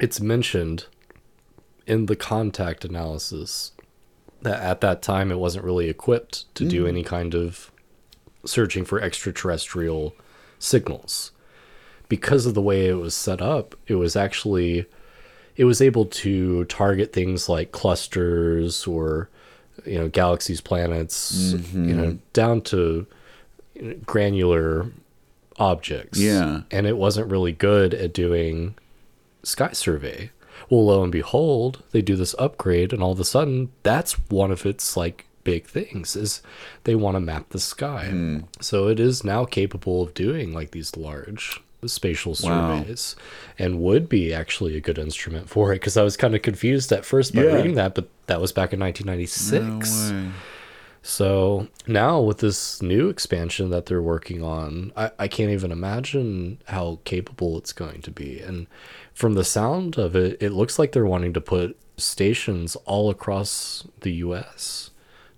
[0.00, 0.86] it's mentioned
[1.84, 3.77] in the contact analysis that
[4.44, 6.70] at that time it wasn't really equipped to mm.
[6.70, 7.70] do any kind of
[8.44, 10.14] searching for extraterrestrial
[10.58, 11.32] signals.
[12.08, 14.86] Because of the way it was set up, it was actually
[15.56, 19.28] it was able to target things like clusters or
[19.84, 21.88] you know galaxies, planets, mm-hmm.
[21.88, 23.06] you know, down to
[24.06, 24.90] granular
[25.58, 26.18] objects.
[26.18, 26.62] Yeah.
[26.70, 28.74] And it wasn't really good at doing
[29.42, 30.30] sky survey.
[30.70, 34.50] Well, lo and behold, they do this upgrade, and all of a sudden, that's one
[34.50, 36.42] of its like big things is
[36.84, 38.10] they want to map the sky.
[38.12, 38.44] Mm.
[38.60, 43.24] So it is now capable of doing like these large spatial surveys wow.
[43.58, 46.92] and would be actually a good instrument for it because I was kind of confused
[46.92, 47.52] at first by yeah.
[47.52, 50.10] reading that, but that was back in 1996.
[50.10, 50.32] No
[51.08, 56.60] so now with this new expansion that they're working on, I, I can't even imagine
[56.66, 58.40] how capable it's going to be.
[58.40, 58.66] And
[59.14, 63.88] from the sound of it, it looks like they're wanting to put stations all across
[64.02, 64.90] the US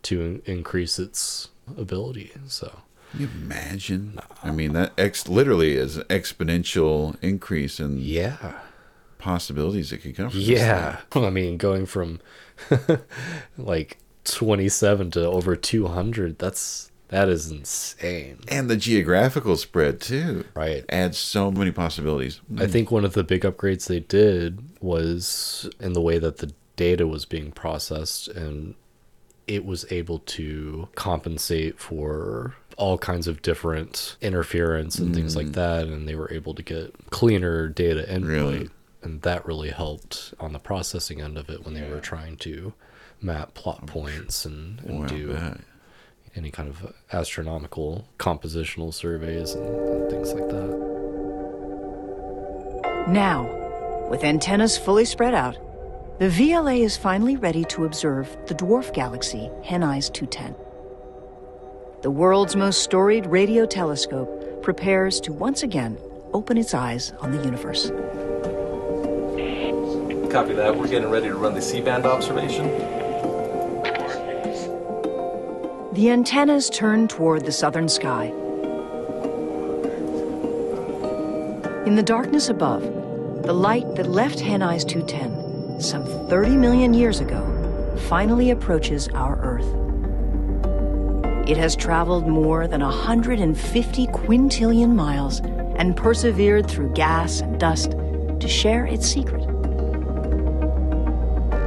[0.03, 2.33] to in- increase its ability.
[2.49, 2.81] So
[3.13, 4.19] Can you imagine?
[4.43, 8.55] I mean, that ex literally is an exponential increase in yeah
[9.19, 10.31] possibilities that could come.
[10.31, 12.19] From yeah, I mean, going from
[13.57, 20.85] like 27 to over 200 that's that is insane and the geographical spread too right
[20.89, 25.93] adds so many possibilities i think one of the big upgrades they did was in
[25.93, 28.75] the way that the data was being processed and
[29.47, 35.15] it was able to compensate for all kinds of different interference and mm.
[35.15, 35.55] things like mm.
[35.55, 38.71] that and they were able to get cleaner data input really?
[39.03, 41.83] and that really helped on the processing end of it when yeah.
[41.83, 42.73] they were trying to
[43.23, 45.37] map plot points and, and do
[46.37, 50.91] any kind of astronomical compositional surveys and, and things like that.
[53.09, 55.57] Now, with antennas fully spread out,
[56.19, 60.55] the VLA is finally ready to observe the dwarf galaxy Henize 210.
[62.03, 65.99] The world's most storied radio telescope prepares to once again
[66.33, 67.91] open its eyes on the universe.
[70.31, 70.77] Copy that.
[70.77, 73.00] We're getting ready to run the C-band observation.
[76.01, 78.29] The antennas turn toward the southern sky.
[81.85, 82.81] In the darkness above,
[83.43, 87.45] the light that left Henize 210 some 30 million years ago
[88.09, 89.67] finally approaches our Earth.
[91.47, 95.41] It has traveled more than 150 quintillion miles
[95.77, 99.45] and persevered through gas and dust to share its secret.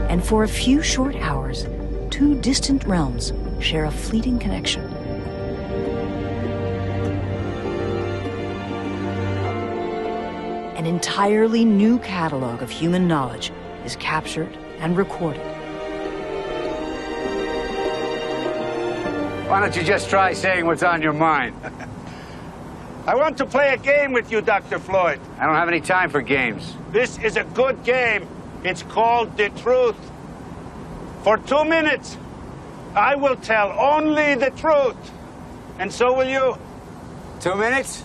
[0.09, 1.67] And for a few short hours,
[2.09, 3.31] two distant realms
[3.63, 4.83] share a fleeting connection.
[10.75, 13.51] An entirely new catalog of human knowledge
[13.85, 15.41] is captured and recorded.
[19.47, 21.55] Why don't you just try saying what's on your mind?
[23.05, 24.79] I want to play a game with you, Dr.
[24.79, 25.19] Floyd.
[25.37, 26.73] I don't have any time for games.
[26.91, 28.27] This is a good game.
[28.63, 29.97] It's called The Truth.
[31.23, 32.17] For two minutes,
[32.95, 34.95] I will tell only the truth.
[35.79, 36.57] And so will you.
[37.39, 38.03] Two minutes?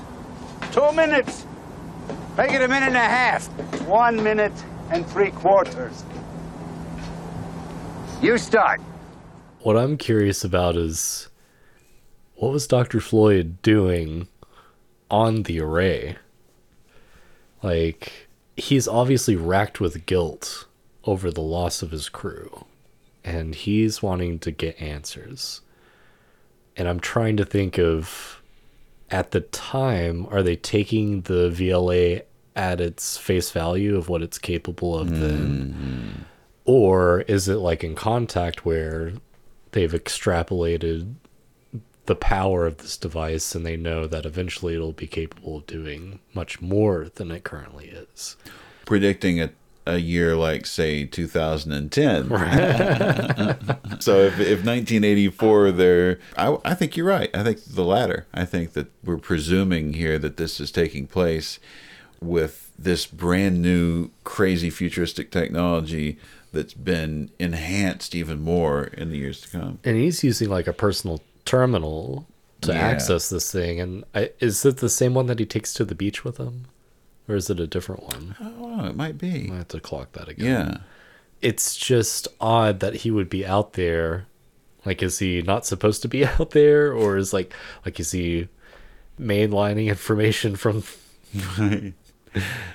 [0.73, 1.45] Two minutes.
[2.39, 3.47] Make it a minute and a half.
[3.83, 4.53] One minute
[4.91, 6.05] and three quarters.
[8.23, 8.81] You start.
[9.61, 11.29] What I'm curious about is
[12.37, 13.01] what was Dr.
[13.01, 14.29] Floyd doing
[15.11, 16.17] on the array?
[17.63, 20.67] Like, he's obviously racked with guilt
[21.05, 22.65] over the loss of his crew
[23.29, 25.61] and he's wanting to get answers.
[26.77, 28.41] And I'm trying to think of
[29.11, 32.23] at the time, are they taking the VLA
[32.57, 35.21] at its face value of what it's capable of mm-hmm.
[35.21, 36.25] then?
[36.65, 39.13] Or is it like in contact where
[39.73, 41.15] they've extrapolated
[42.07, 46.21] the power of this device and they know that eventually it'll be capable of doing
[46.33, 48.37] much more than it currently is?
[48.89, 49.51] predicting a,
[49.89, 52.29] a year like, say, 2010.
[54.01, 57.31] so if, if 1984, they're, I, I think you're right.
[57.35, 58.27] I think the latter.
[58.33, 61.59] I think that we're presuming here that this is taking place
[62.21, 66.19] with this brand new, crazy futuristic technology
[66.53, 69.79] that's been enhanced even more in the years to come.
[69.85, 72.27] And he's using like a personal terminal
[72.63, 72.79] to Yeah.
[72.79, 73.81] access this thing.
[73.81, 76.67] And I, is it the same one that he takes to the beach with him?
[77.29, 78.35] Or is it a different one?
[78.41, 79.51] Oh, it might be.
[79.53, 80.47] I have to clock that again.
[80.47, 80.77] Yeah.
[81.43, 84.27] It's just odd that he would be out there.
[84.87, 86.93] Like, is he not supposed to be out there?
[86.93, 87.53] Or is like,
[87.85, 88.49] like, is he
[89.21, 90.83] mainlining information from,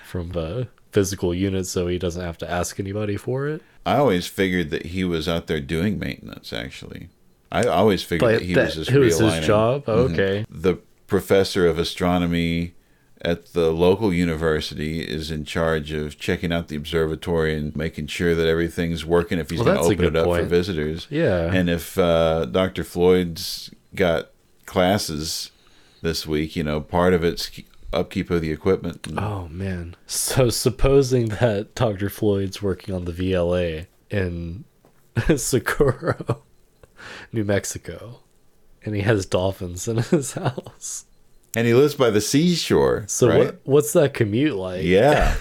[0.05, 3.61] from the physical units so he doesn't have to ask anybody for it?
[3.85, 6.53] I always figured that he was out there doing maintenance.
[6.53, 7.09] Actually,
[7.51, 9.83] I always figured But that he that- was just it was his job?
[9.87, 10.13] Oh, Mhm.
[10.13, 10.45] okay.
[10.49, 10.75] The
[11.07, 12.73] professor of astronomy
[13.23, 18.35] at the local university is in charge of checking out the observatory and making sure
[18.35, 19.39] that everything's working.
[19.39, 21.51] If he's Well, going to open it up for visitors, Yeah.
[21.53, 22.83] And if uh, Dr.
[22.83, 24.29] Floyd's got
[24.65, 25.51] classes
[26.01, 27.49] this week, you know, part of it's
[27.93, 29.07] upkeep of the equipment.
[29.17, 29.95] Oh man.
[30.07, 32.09] So supposing that Dr.
[32.09, 34.65] Floyd's working on the VLA in
[35.37, 36.41] Socorro,
[37.31, 38.19] New Mexico,
[38.83, 41.05] and he has dolphins in his house.
[41.55, 43.05] And he lives by the seashore.
[43.07, 43.37] So right?
[43.39, 44.83] what what's that commute like?
[44.83, 45.35] Yeah.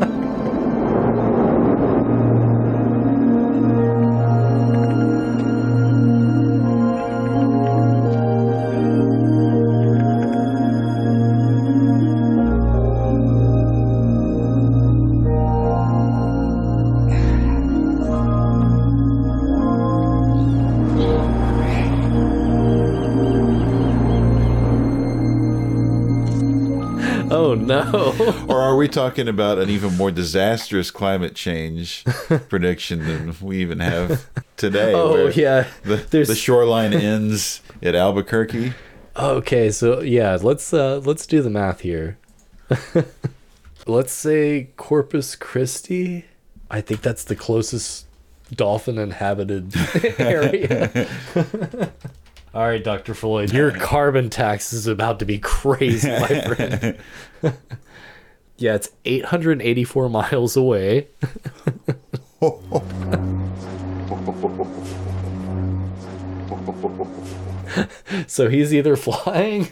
[27.92, 28.44] no.
[28.48, 32.04] or are we talking about an even more disastrous climate change
[32.48, 34.94] prediction than we even have today?
[34.94, 35.66] Oh, yeah.
[35.82, 38.74] The, the shoreline ends at Albuquerque.
[39.16, 42.16] Okay, so yeah, let's uh let's do the math here.
[43.86, 46.24] let's say Corpus Christi.
[46.70, 48.06] I think that's the closest
[48.54, 49.74] dolphin inhabited
[50.18, 51.06] area.
[52.52, 53.14] All right, Dr.
[53.14, 56.98] Floyd, your carbon tax is about to be crazy, my friend.
[58.56, 61.06] yeah, it's 884 miles away.
[68.26, 69.68] so he's either flying,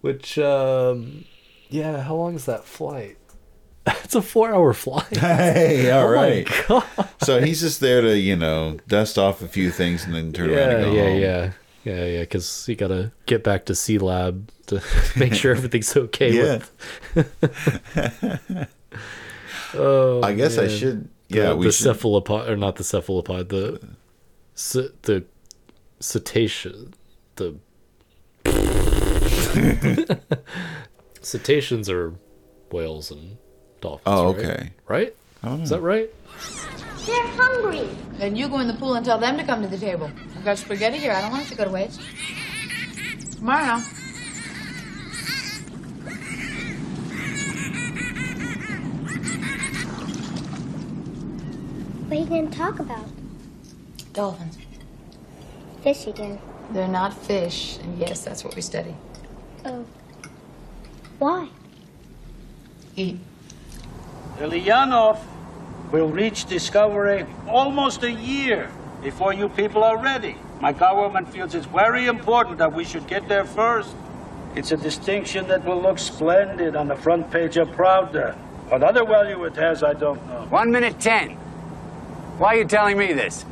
[0.00, 1.26] which, um,
[1.68, 3.18] yeah, how long is that flight?
[3.86, 5.16] It's a four-hour flight.
[5.16, 6.48] Hey, all Oh right.
[7.22, 10.50] So he's just there to, you know, dust off a few things and then turn
[10.50, 11.20] around Yeah, and go yeah, home.
[11.20, 11.50] yeah,
[11.84, 12.20] yeah, yeah.
[12.20, 14.82] Because you gotta get back to C Lab to
[15.16, 16.38] make sure everything's okay.
[16.38, 16.70] With...
[19.74, 23.48] oh, I guess I should- yeah, the, we the should- cephalopod or not the cephalopod,
[23.48, 23.80] the
[24.54, 25.24] ce- the
[26.00, 26.94] cetacean,
[27.36, 27.56] the
[31.20, 32.14] cetaceans are
[32.70, 33.36] whales and
[33.80, 34.02] dolphins.
[34.06, 34.70] Oh, okay.
[34.88, 35.14] Right?
[35.42, 36.10] I don't Is that right?
[37.06, 37.88] They're hungry.
[38.18, 40.10] Then you go in the pool and tell them to come to the table.
[40.36, 41.12] I've got spaghetti here.
[41.12, 42.00] I don't want it to go to waste.
[43.36, 43.80] Tomorrow.
[52.06, 53.06] What are you going to talk about?
[54.12, 54.58] Dolphins.
[55.82, 56.38] Fish again.
[56.70, 58.94] They're not fish, and yes, that's what we study.
[59.64, 59.84] Oh.
[61.18, 61.48] Why?
[62.96, 63.18] Eat.
[64.38, 65.18] Leonov
[65.92, 68.70] will reach discovery almost a year
[69.02, 70.36] before you people are ready.
[70.60, 73.94] My government feels it's very important that we should get there first.
[74.54, 78.34] It's a distinction that will look splendid on the front page of Pravda.
[78.68, 80.46] What other value it has, I don't know.
[80.48, 81.30] One minute ten.
[82.38, 83.44] Why are you telling me this?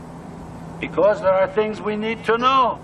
[0.81, 2.79] Because there are things we need to know.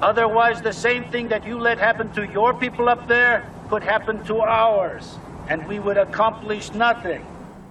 [0.00, 4.22] Otherwise, the same thing that you let happen to your people up there could happen
[4.24, 5.18] to ours,
[5.48, 7.24] and we would accomplish nothing.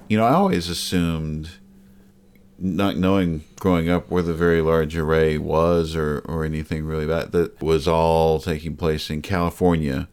[0.08, 1.50] You know, I always assumed,
[2.58, 7.32] not knowing growing up where the Very Large Array was or, or anything really that
[7.32, 10.08] that was all taking place in California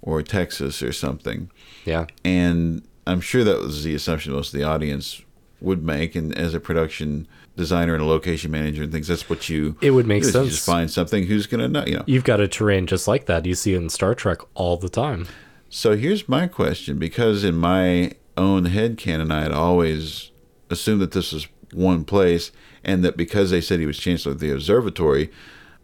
[0.00, 1.50] or Texas or something.
[1.84, 2.06] Yeah.
[2.24, 5.22] And I'm sure that was the assumption most of the audience
[5.60, 6.14] would make.
[6.14, 7.26] And as a production
[7.56, 10.44] designer and a location manager and things, that's what you It would make do sense.
[10.44, 12.04] You just find something who's going to know, you know.
[12.06, 13.44] You've got a terrain just like that.
[13.44, 15.26] You see it in Star Trek all the time.
[15.70, 20.30] So here's my question because in my own head canon, I had always
[20.70, 22.50] assumed that this was one place,
[22.82, 25.30] and that because they said he was chancellor of the observatory,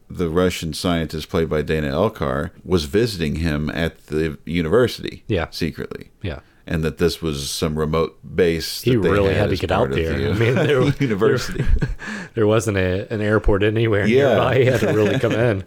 [0.08, 5.24] the Russian scientist played by Dana Elcar was visiting him at the university.
[5.26, 5.48] Yeah.
[5.50, 6.10] secretly.
[6.22, 6.40] Yeah.
[6.66, 8.80] And that this was some remote base.
[8.80, 10.18] He really had to get out there.
[10.18, 11.62] the, I mean, there, university.
[11.62, 11.96] There,
[12.34, 14.58] there wasn't a, an airport anywhere nearby.
[14.60, 15.64] He had to really come in.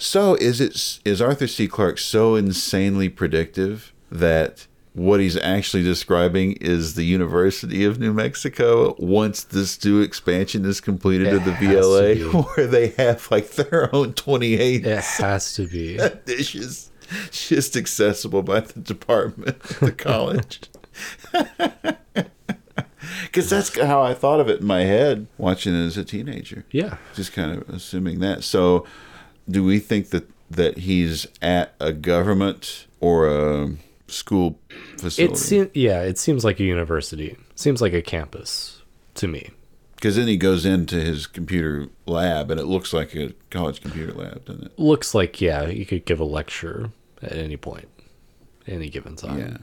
[0.00, 1.68] So is it is Arthur C.
[1.68, 8.96] Clarke so insanely predictive that what he's actually describing is the University of New Mexico
[8.98, 13.94] once this new expansion is completed It of the VLA, where they have like their
[13.94, 14.86] own twenty eight.
[14.86, 15.98] It has to be.
[16.24, 16.90] dishes
[17.30, 20.60] just accessible by the department the college.
[23.24, 26.64] Because that's how I thought of it in my head watching it as a teenager.
[26.70, 26.96] Yeah.
[27.14, 28.44] Just kind of assuming that.
[28.44, 28.86] So,
[29.50, 33.72] do we think that, that he's at a government or a
[34.06, 34.58] school
[34.96, 35.32] facility?
[35.32, 37.36] It seems, yeah, it seems like a university.
[37.54, 38.82] Seems like a campus
[39.14, 39.50] to me.
[39.96, 44.12] Because then he goes into his computer lab and it looks like a college computer
[44.12, 44.78] lab, doesn't it?
[44.78, 46.90] Looks like yeah, you could give a lecture
[47.22, 47.88] at any point,
[48.66, 49.38] any given time.
[49.38, 49.56] Yeah.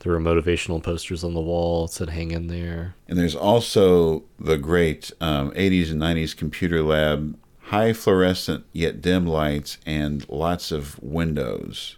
[0.00, 1.86] There were motivational posters on the wall.
[1.86, 6.82] It said "Hang in there." And there's also the great um, 80s and 90s computer
[6.82, 7.36] lab,
[7.66, 11.96] high fluorescent yet dim lights, and lots of windows.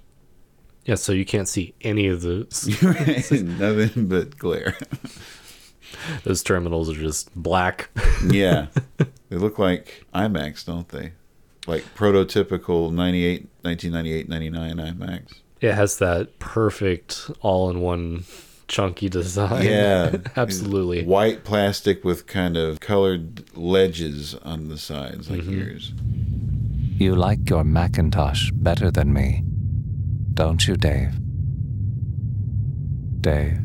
[0.84, 2.46] Yeah, so you can't see any of the.
[3.58, 4.76] Nothing but glare.
[6.24, 7.90] Those terminals are just black.
[8.26, 8.66] yeah.
[9.28, 11.12] They look like iMacs, don't they?
[11.66, 15.34] Like prototypical 98, 1998, 99 iMacs.
[15.60, 18.24] It has that perfect all-in-one
[18.68, 19.64] chunky design.
[19.64, 20.16] Yeah.
[20.36, 21.04] absolutely.
[21.04, 25.92] White plastic with kind of colored ledges on the sides, like ears.
[26.98, 29.42] You like your Macintosh better than me,
[30.34, 31.14] don't you, Dave?
[33.20, 33.58] Dave?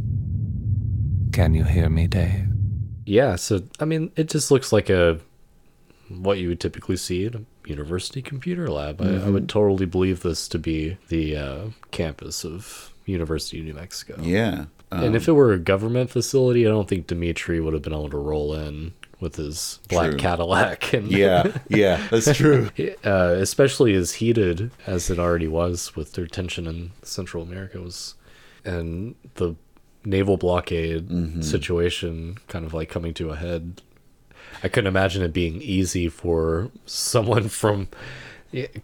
[1.32, 2.48] Can you hear me, Dave?
[3.06, 5.20] Yeah, so I mean, it just looks like a
[6.10, 9.02] what you would typically see in a university computer lab.
[9.02, 9.34] I, I Mhm.
[9.34, 11.60] would totally believe this to be the uh,
[11.92, 14.22] campus of University of New Mexico.
[14.22, 14.66] Yeah,
[15.02, 17.94] and if it um, were a government facility, I don't think Dimitri would have been
[17.94, 20.20] able to roll in with his black True.
[20.20, 20.94] Cadillac.
[20.94, 22.70] And Yeah, yeah, that's true.
[23.06, 28.16] uh, especially as heated as it already was with their tension in Central America was,
[28.66, 29.56] and the
[30.06, 31.44] naval blockade Mhm.
[31.44, 33.82] situation kind of like coming to a head.
[34.62, 37.88] I couldn't imagine it being easy for someone from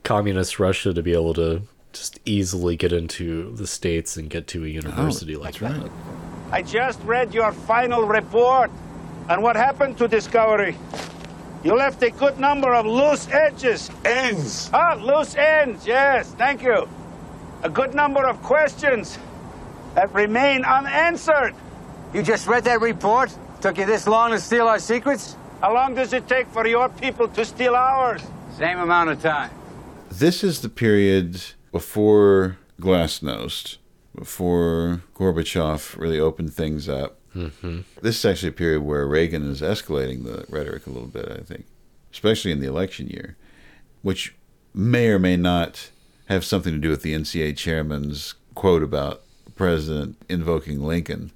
[0.03, 4.63] communist Russia to be able to just easily get into the states and get to
[4.63, 5.89] a university like that.
[6.51, 8.71] I just read your final report
[9.29, 10.75] on what happened to Discovery.
[11.63, 13.91] You left a good number of loose edges.
[14.05, 14.69] Ends.
[14.73, 16.87] Ah, loose ends, yes, thank you.
[17.63, 19.17] A good number of questions
[19.95, 21.53] that remain unanswered.
[22.13, 23.35] You just read that report?
[23.61, 25.35] Took you this long to steal our secrets?
[25.59, 28.21] How long does it take for your people to steal ours?
[28.57, 29.51] Same amount of time.
[30.09, 31.41] This is the period
[31.71, 33.77] before Glasnost,
[34.15, 37.17] before Gorbachev really opened things up.
[37.35, 37.83] Mhm.
[38.01, 41.43] This is actually a period where Reagan is escalating the rhetoric a little bit, I
[41.43, 41.65] think,
[42.11, 43.35] especially in the election year,
[44.01, 44.33] which
[44.73, 45.89] may or may not
[46.25, 51.31] have something to do with the NCA chairman's quote about the president invoking Lincoln.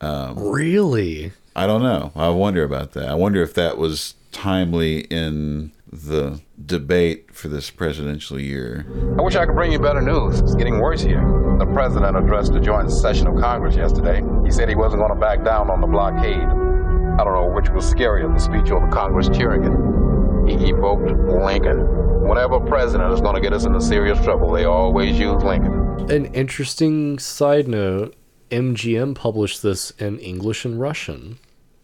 [0.00, 1.32] Um, really?
[1.56, 2.12] I don't know.
[2.14, 3.08] I wonder about that.
[3.08, 8.86] I wonder if that was timely in the debate for this presidential year.
[9.18, 10.40] I wish I could bring you better news.
[10.40, 11.20] It's getting worse here.
[11.58, 14.22] The president addressed the joint session of Congress yesterday.
[14.44, 16.46] He said he wasn't going to back down on the blockade.
[16.46, 20.58] I don't know which was scarier, the speech or the Congress cheering it.
[20.58, 21.80] He evoked Lincoln.
[22.26, 25.72] Whenever a president is going to get us into serious trouble, they always use Lincoln.
[26.10, 28.14] An interesting side note
[28.50, 31.38] MGM published this in English and Russian.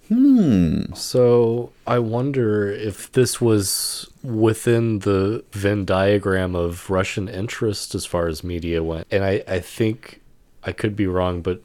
[0.08, 0.92] Hmm.
[0.94, 8.28] So I wonder if this was within the Venn diagram of Russian interest as far
[8.28, 9.06] as media went.
[9.10, 10.20] And I, I think
[10.62, 11.62] I could be wrong, but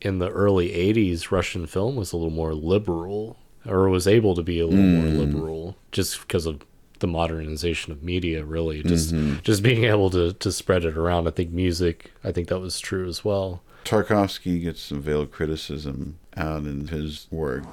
[0.00, 4.42] in the early 80s, Russian film was a little more liberal, or was able to
[4.42, 5.18] be a little more Mm.
[5.18, 6.60] liberal just because of
[6.98, 8.82] the modernization of media, really.
[8.82, 9.42] Just, Mhm.
[9.42, 11.26] just being able to, to spread it around.
[11.26, 13.62] I think music, I think that was true as well.
[13.84, 17.64] Tarkovsky gets some veiled criticism out in his work.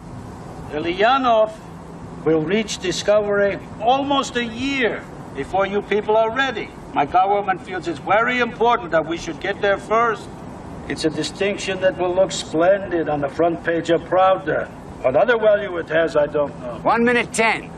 [0.71, 1.53] Leonov
[2.25, 5.03] will reach discovery almost a year
[5.35, 6.69] before you people are ready.
[6.93, 10.27] My government feels it's very important that we should get there first.
[10.87, 14.67] It's a distinction that will look splendid on the front page of Pravda.
[15.03, 16.79] What other value it has, I don't know.
[16.81, 17.69] One minute ten.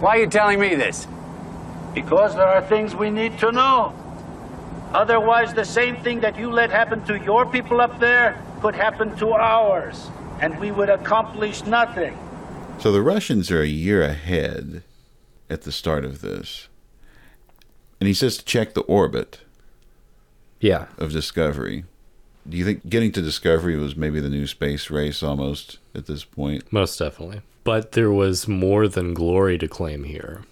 [0.00, 1.06] Why are you telling me this?
[1.94, 3.94] Because there are things we need to know.
[4.94, 9.14] Otherwise, the same thing that you let happen to your people up there could happen
[9.16, 10.08] to ours,
[10.40, 12.16] and we would accomplish nothing.
[12.78, 14.82] So the Russians are a year ahead
[15.50, 16.68] at the start of this.
[18.00, 19.40] And he says to check the orbit
[20.60, 20.86] Yeah.
[20.96, 21.84] of Discovery.
[22.48, 26.24] Do you think getting to Discovery was maybe the new space race almost at this
[26.24, 26.72] point?
[26.72, 27.42] Most definitely.
[27.64, 30.44] But there was more than glory to claim here.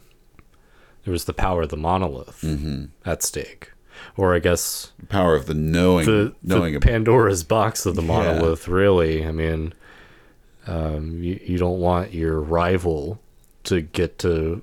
[1.04, 2.86] There was the power of the monolith mm-hmm.
[3.04, 3.70] at stake.
[4.16, 8.08] Or I guess Power of the knowing, the, knowing the Pandora's box of the Yeah.
[8.08, 9.24] monolith, really.
[9.26, 9.72] I mean,
[10.66, 13.20] um, you, you don't want your rival
[13.64, 14.62] to get to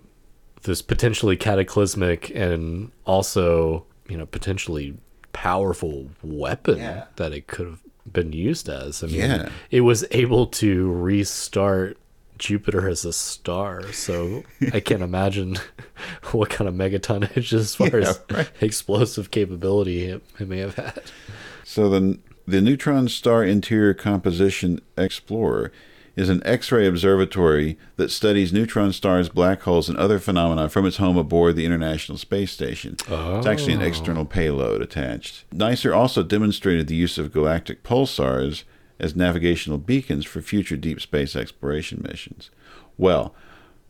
[0.64, 4.96] this potentially cataclysmic and also, you know, potentially
[5.34, 7.06] powerful weapon Yeah.
[7.18, 7.80] that it could have
[8.12, 9.04] been used as.
[9.04, 9.50] I mean, Yeah.
[9.72, 11.98] it was able to restart
[12.38, 13.92] Jupiter as a star.
[13.94, 15.58] So I can't imagine
[16.32, 18.50] what kind of megatonnage as far Yeah, as right.
[18.62, 21.02] explosive capability it, it may have had.
[21.64, 25.72] So the the Neutron Star Interior Composition Explorer
[26.16, 30.98] is an X-ray observatory that studies neutron stars, black holes, and other phenomena from its
[30.98, 32.98] home aboard the International Space Station.
[33.08, 33.86] It's actually an Oh.
[33.86, 35.46] external payload attached.
[35.54, 38.64] NICER also demonstrated the use of galactic pulsars
[39.04, 42.50] as navigational beacons for future deep space exploration missions.
[42.98, 43.36] Well,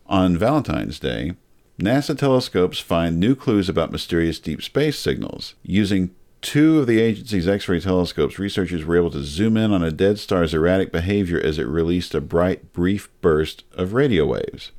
[0.07, 1.33] on Valentine's Day,
[1.79, 5.53] NASA telescopes find new clues about mysterious deep space signals.
[5.61, 9.83] Using two of the agency's X ray telescopes, researchers were able to zoom in on
[9.83, 14.71] a dead star's erratic behavior as it released a bright, brief burst of radio waves.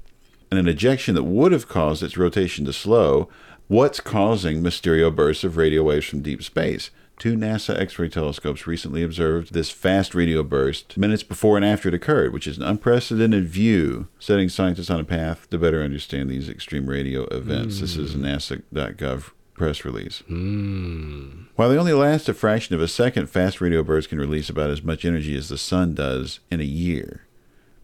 [0.51, 3.28] And an ejection that would have caused its rotation to slow.
[3.68, 6.91] What's causing mysterious bursts of radio waves from deep space?
[7.19, 11.89] Two NASA X ray telescopes recently observed this fast radio burst minutes before and after
[11.89, 16.29] it occurred, which is an unprecedented view, setting scientists on a path to better understand
[16.29, 17.81] these extreme radio events.
[17.81, 18.25] This is a hmm.
[18.25, 20.23] NASA.gov press release.
[20.27, 21.45] Hmm.
[21.55, 24.71] While they only last a fraction of a second, fast radio bursts can release about
[24.71, 27.23] as much energy as the sun does in a year.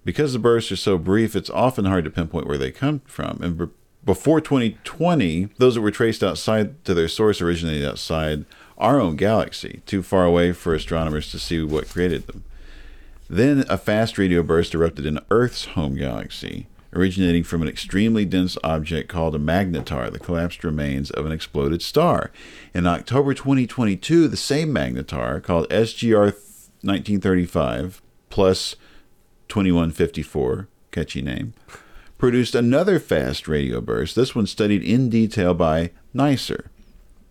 [0.04, 3.38] Because the bursts are so brief, it's often hard to pinpoint where they come from.
[3.42, 3.66] And be-
[4.04, 8.46] before 2020, those that were traced outside to their source originated outside
[8.80, 12.44] our own galaxy, too far away for astronomers to see what created them.
[13.28, 18.58] Then a fast radio burst erupted in Earth's home galaxy, originating from an extremely dense
[18.64, 22.32] object called a magnetar, the collapsed remains of an exploded star.
[22.74, 26.32] In October 2022, the same magnetar, called SGR
[26.82, 28.76] 1935 plus
[29.48, 31.52] 2154, catchy name,
[32.18, 36.69] produced another fast radio burst, this one studied in detail by NICER,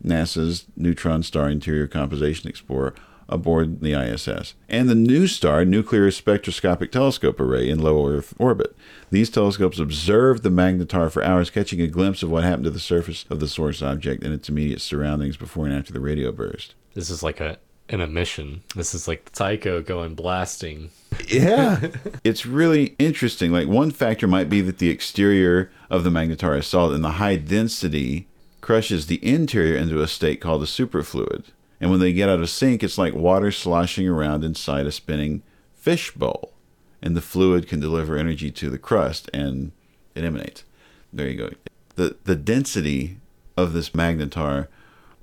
[0.04, 2.94] NASA's Neutron Star Interior Composition Explorer
[3.30, 8.76] aboard the ISS, and the NuSTAR Nuclear Spectroscopic Telescope Array in low Earth orbit.
[9.12, 12.80] These telescopes observed the magnetar for hours, catching a glimpse of what happened to the
[12.80, 16.74] surface of the source object and its immediate surroundings before and after the radio burst.
[16.96, 17.60] This is like a
[17.92, 18.62] an emission.
[18.76, 20.92] This is like the Tycho going blasting.
[21.28, 21.88] Yeah.
[22.24, 23.52] it's really interesting.
[23.52, 27.14] Like one factor might be that the exterior of the magnetar is solid and the
[27.14, 28.28] high density
[28.70, 31.46] crushes the interior into a state called a superfluid.
[31.82, 35.42] And when they get out of sync, it's like water sloshing around inside a spinning
[35.74, 36.54] fish bowl.
[37.02, 39.72] And the fluid can deliver energy to the crust and
[40.14, 40.66] it emanates.
[41.12, 41.50] There you go.
[41.96, 43.18] The the density
[43.58, 44.68] of this magnetar,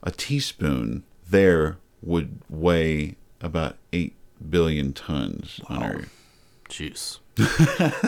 [0.02, 4.16] a teaspoon there would weigh about eight
[4.50, 6.22] billion tons on Earth.
[6.68, 7.20] Juice.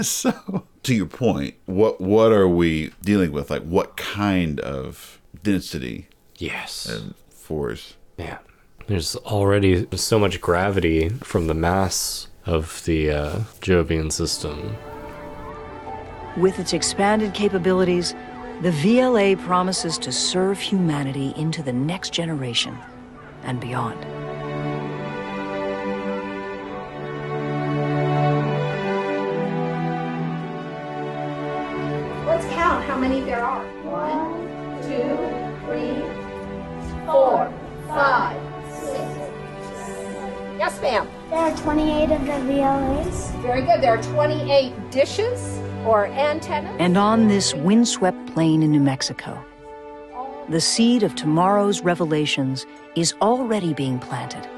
[0.03, 3.51] so to your point, what what are we dealing with?
[3.51, 6.87] Like what kind of density Yes.
[6.87, 7.95] and force?
[8.17, 8.39] Yeah.
[8.87, 13.31] There's already so much gravity from the mass of the uh,
[13.61, 14.77] Jovian system.
[16.37, 18.15] With its expanded capabilities,
[18.63, 22.77] the VLA promises to serve humanity into the next generation
[23.43, 24.05] and beyond.
[32.27, 33.65] Let's count how many there are.
[38.09, 38.41] Five,
[38.73, 39.01] six.
[40.57, 41.07] Yes, ma'am.
[41.29, 43.43] There are 28 of the VLAs.
[43.43, 43.83] Very good.
[43.83, 46.75] There are 28 dishes or antennas.
[46.79, 49.45] And on this windswept plain in New Mexico,
[50.49, 52.65] the seed of tomorrow's revelations
[52.97, 54.49] is already being planted.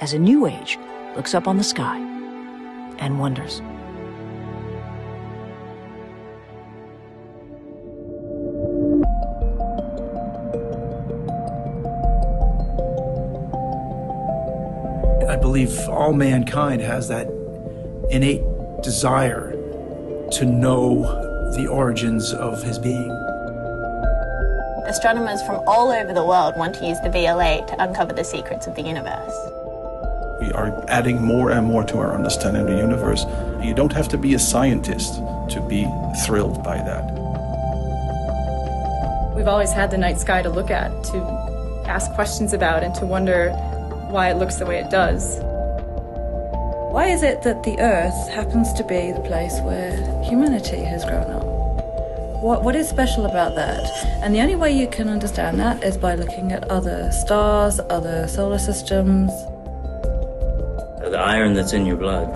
[0.00, 0.78] As a new age
[1.14, 1.98] looks up on the sky
[2.98, 3.62] and wonders.
[15.48, 17.26] Believe all mankind has that
[18.10, 18.42] innate
[18.82, 19.52] desire
[20.30, 21.00] to know
[21.56, 23.10] the origins of his being.
[24.84, 28.66] Astronomers from all over the world want to use the VLA to uncover the secrets
[28.66, 29.32] of the universe.
[30.38, 33.24] We are adding more and more to our understanding of the universe.
[33.62, 35.14] You don't have to be a scientist
[35.54, 35.88] to be
[36.26, 37.04] thrilled by that.
[39.34, 41.16] We've always had the night sky to look at, to
[41.86, 43.48] ask questions about, and to wonder
[44.10, 45.38] why it looks the way it does.
[46.92, 49.92] Why is it that the Earth happens to be the place where
[50.24, 51.44] humanity has grown up?
[52.42, 53.84] What, what is special about that?
[54.22, 58.26] And the only way you can understand that is by looking at other stars, other
[58.28, 59.30] solar systems.
[61.00, 62.28] The iron that's in your blood,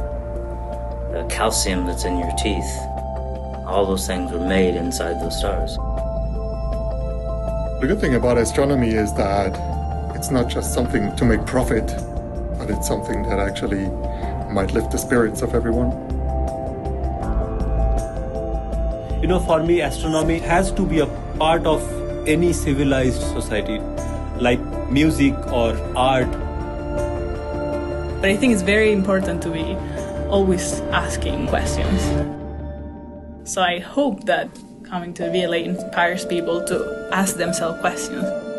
[1.12, 2.76] the calcium that's in your teeth,
[3.66, 5.76] all those things were made inside those stars.
[7.80, 9.71] The good thing about astronomy is that
[10.22, 11.84] it's not just something to make profit,
[12.56, 13.86] but it's something that actually
[14.54, 15.90] might lift the spirits of everyone.
[19.20, 21.06] You know, for me, astronomy has to be a
[21.40, 21.82] part of
[22.28, 23.80] any civilized society,
[24.38, 26.30] like music or art.
[28.20, 29.76] But I think it's very important to be
[30.28, 32.00] always asking questions.
[33.42, 34.48] So I hope that
[34.84, 38.51] coming to the VLA inspires people to ask themselves questions.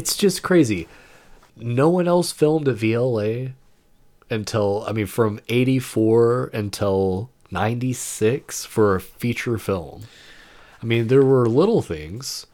[0.00, 0.88] It's just crazy.
[1.58, 3.52] No one else filmed a VLA
[4.30, 10.04] until, I mean, from 84 until 96 for a feature film.
[10.82, 12.46] I mean, there were little things,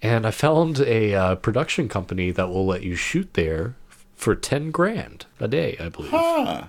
[0.00, 3.74] and I found a uh, production company that will let you shoot there
[4.14, 6.12] for 10 grand a day, I believe.
[6.12, 6.66] Huh.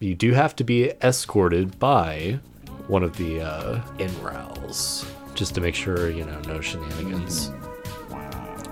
[0.00, 2.40] You do have to be escorted by
[2.88, 5.06] one of the uh, in-rows
[5.36, 7.52] just to make sure, you know, no shenanigans.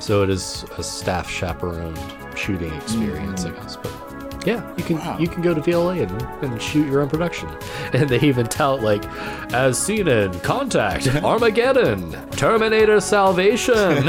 [0.00, 1.98] So it is a staff chaperoned
[2.36, 3.56] shooting experience, I mm.
[3.56, 3.76] guess.
[3.76, 7.48] But yeah, you can you can go to VLA and, and shoot your own production.
[7.92, 9.04] And they even tout like,
[9.52, 14.08] as seen in Contact, Armageddon, Terminator Salvation,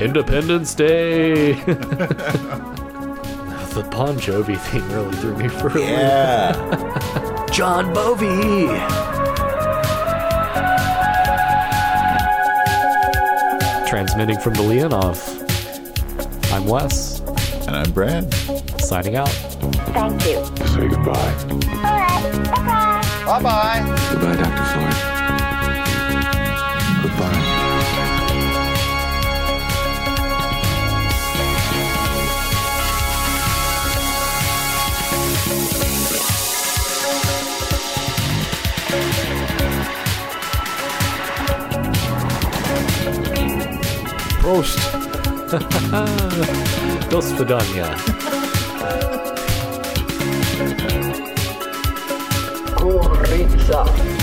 [0.00, 1.54] Independence Day.
[3.74, 5.82] the Bon Jovi thing really threw me for a loop.
[5.82, 7.46] Yeah.
[7.50, 9.01] John Bovey.
[13.92, 15.20] Transmitting from the Leonov.
[16.50, 17.20] I'm Wes.
[17.66, 18.32] And I'm Brad.
[18.80, 19.28] Signing out.
[19.28, 20.46] Thank you.
[20.68, 21.12] Say goodbye.
[21.12, 23.02] All right.
[23.26, 23.82] Bye bye.
[24.10, 24.64] Goodbye, Dr.
[24.72, 24.96] Floyd.
[27.02, 27.41] Goodbye.
[44.52, 44.76] Dos
[47.10, 47.24] Tot
[53.68, 54.21] ja.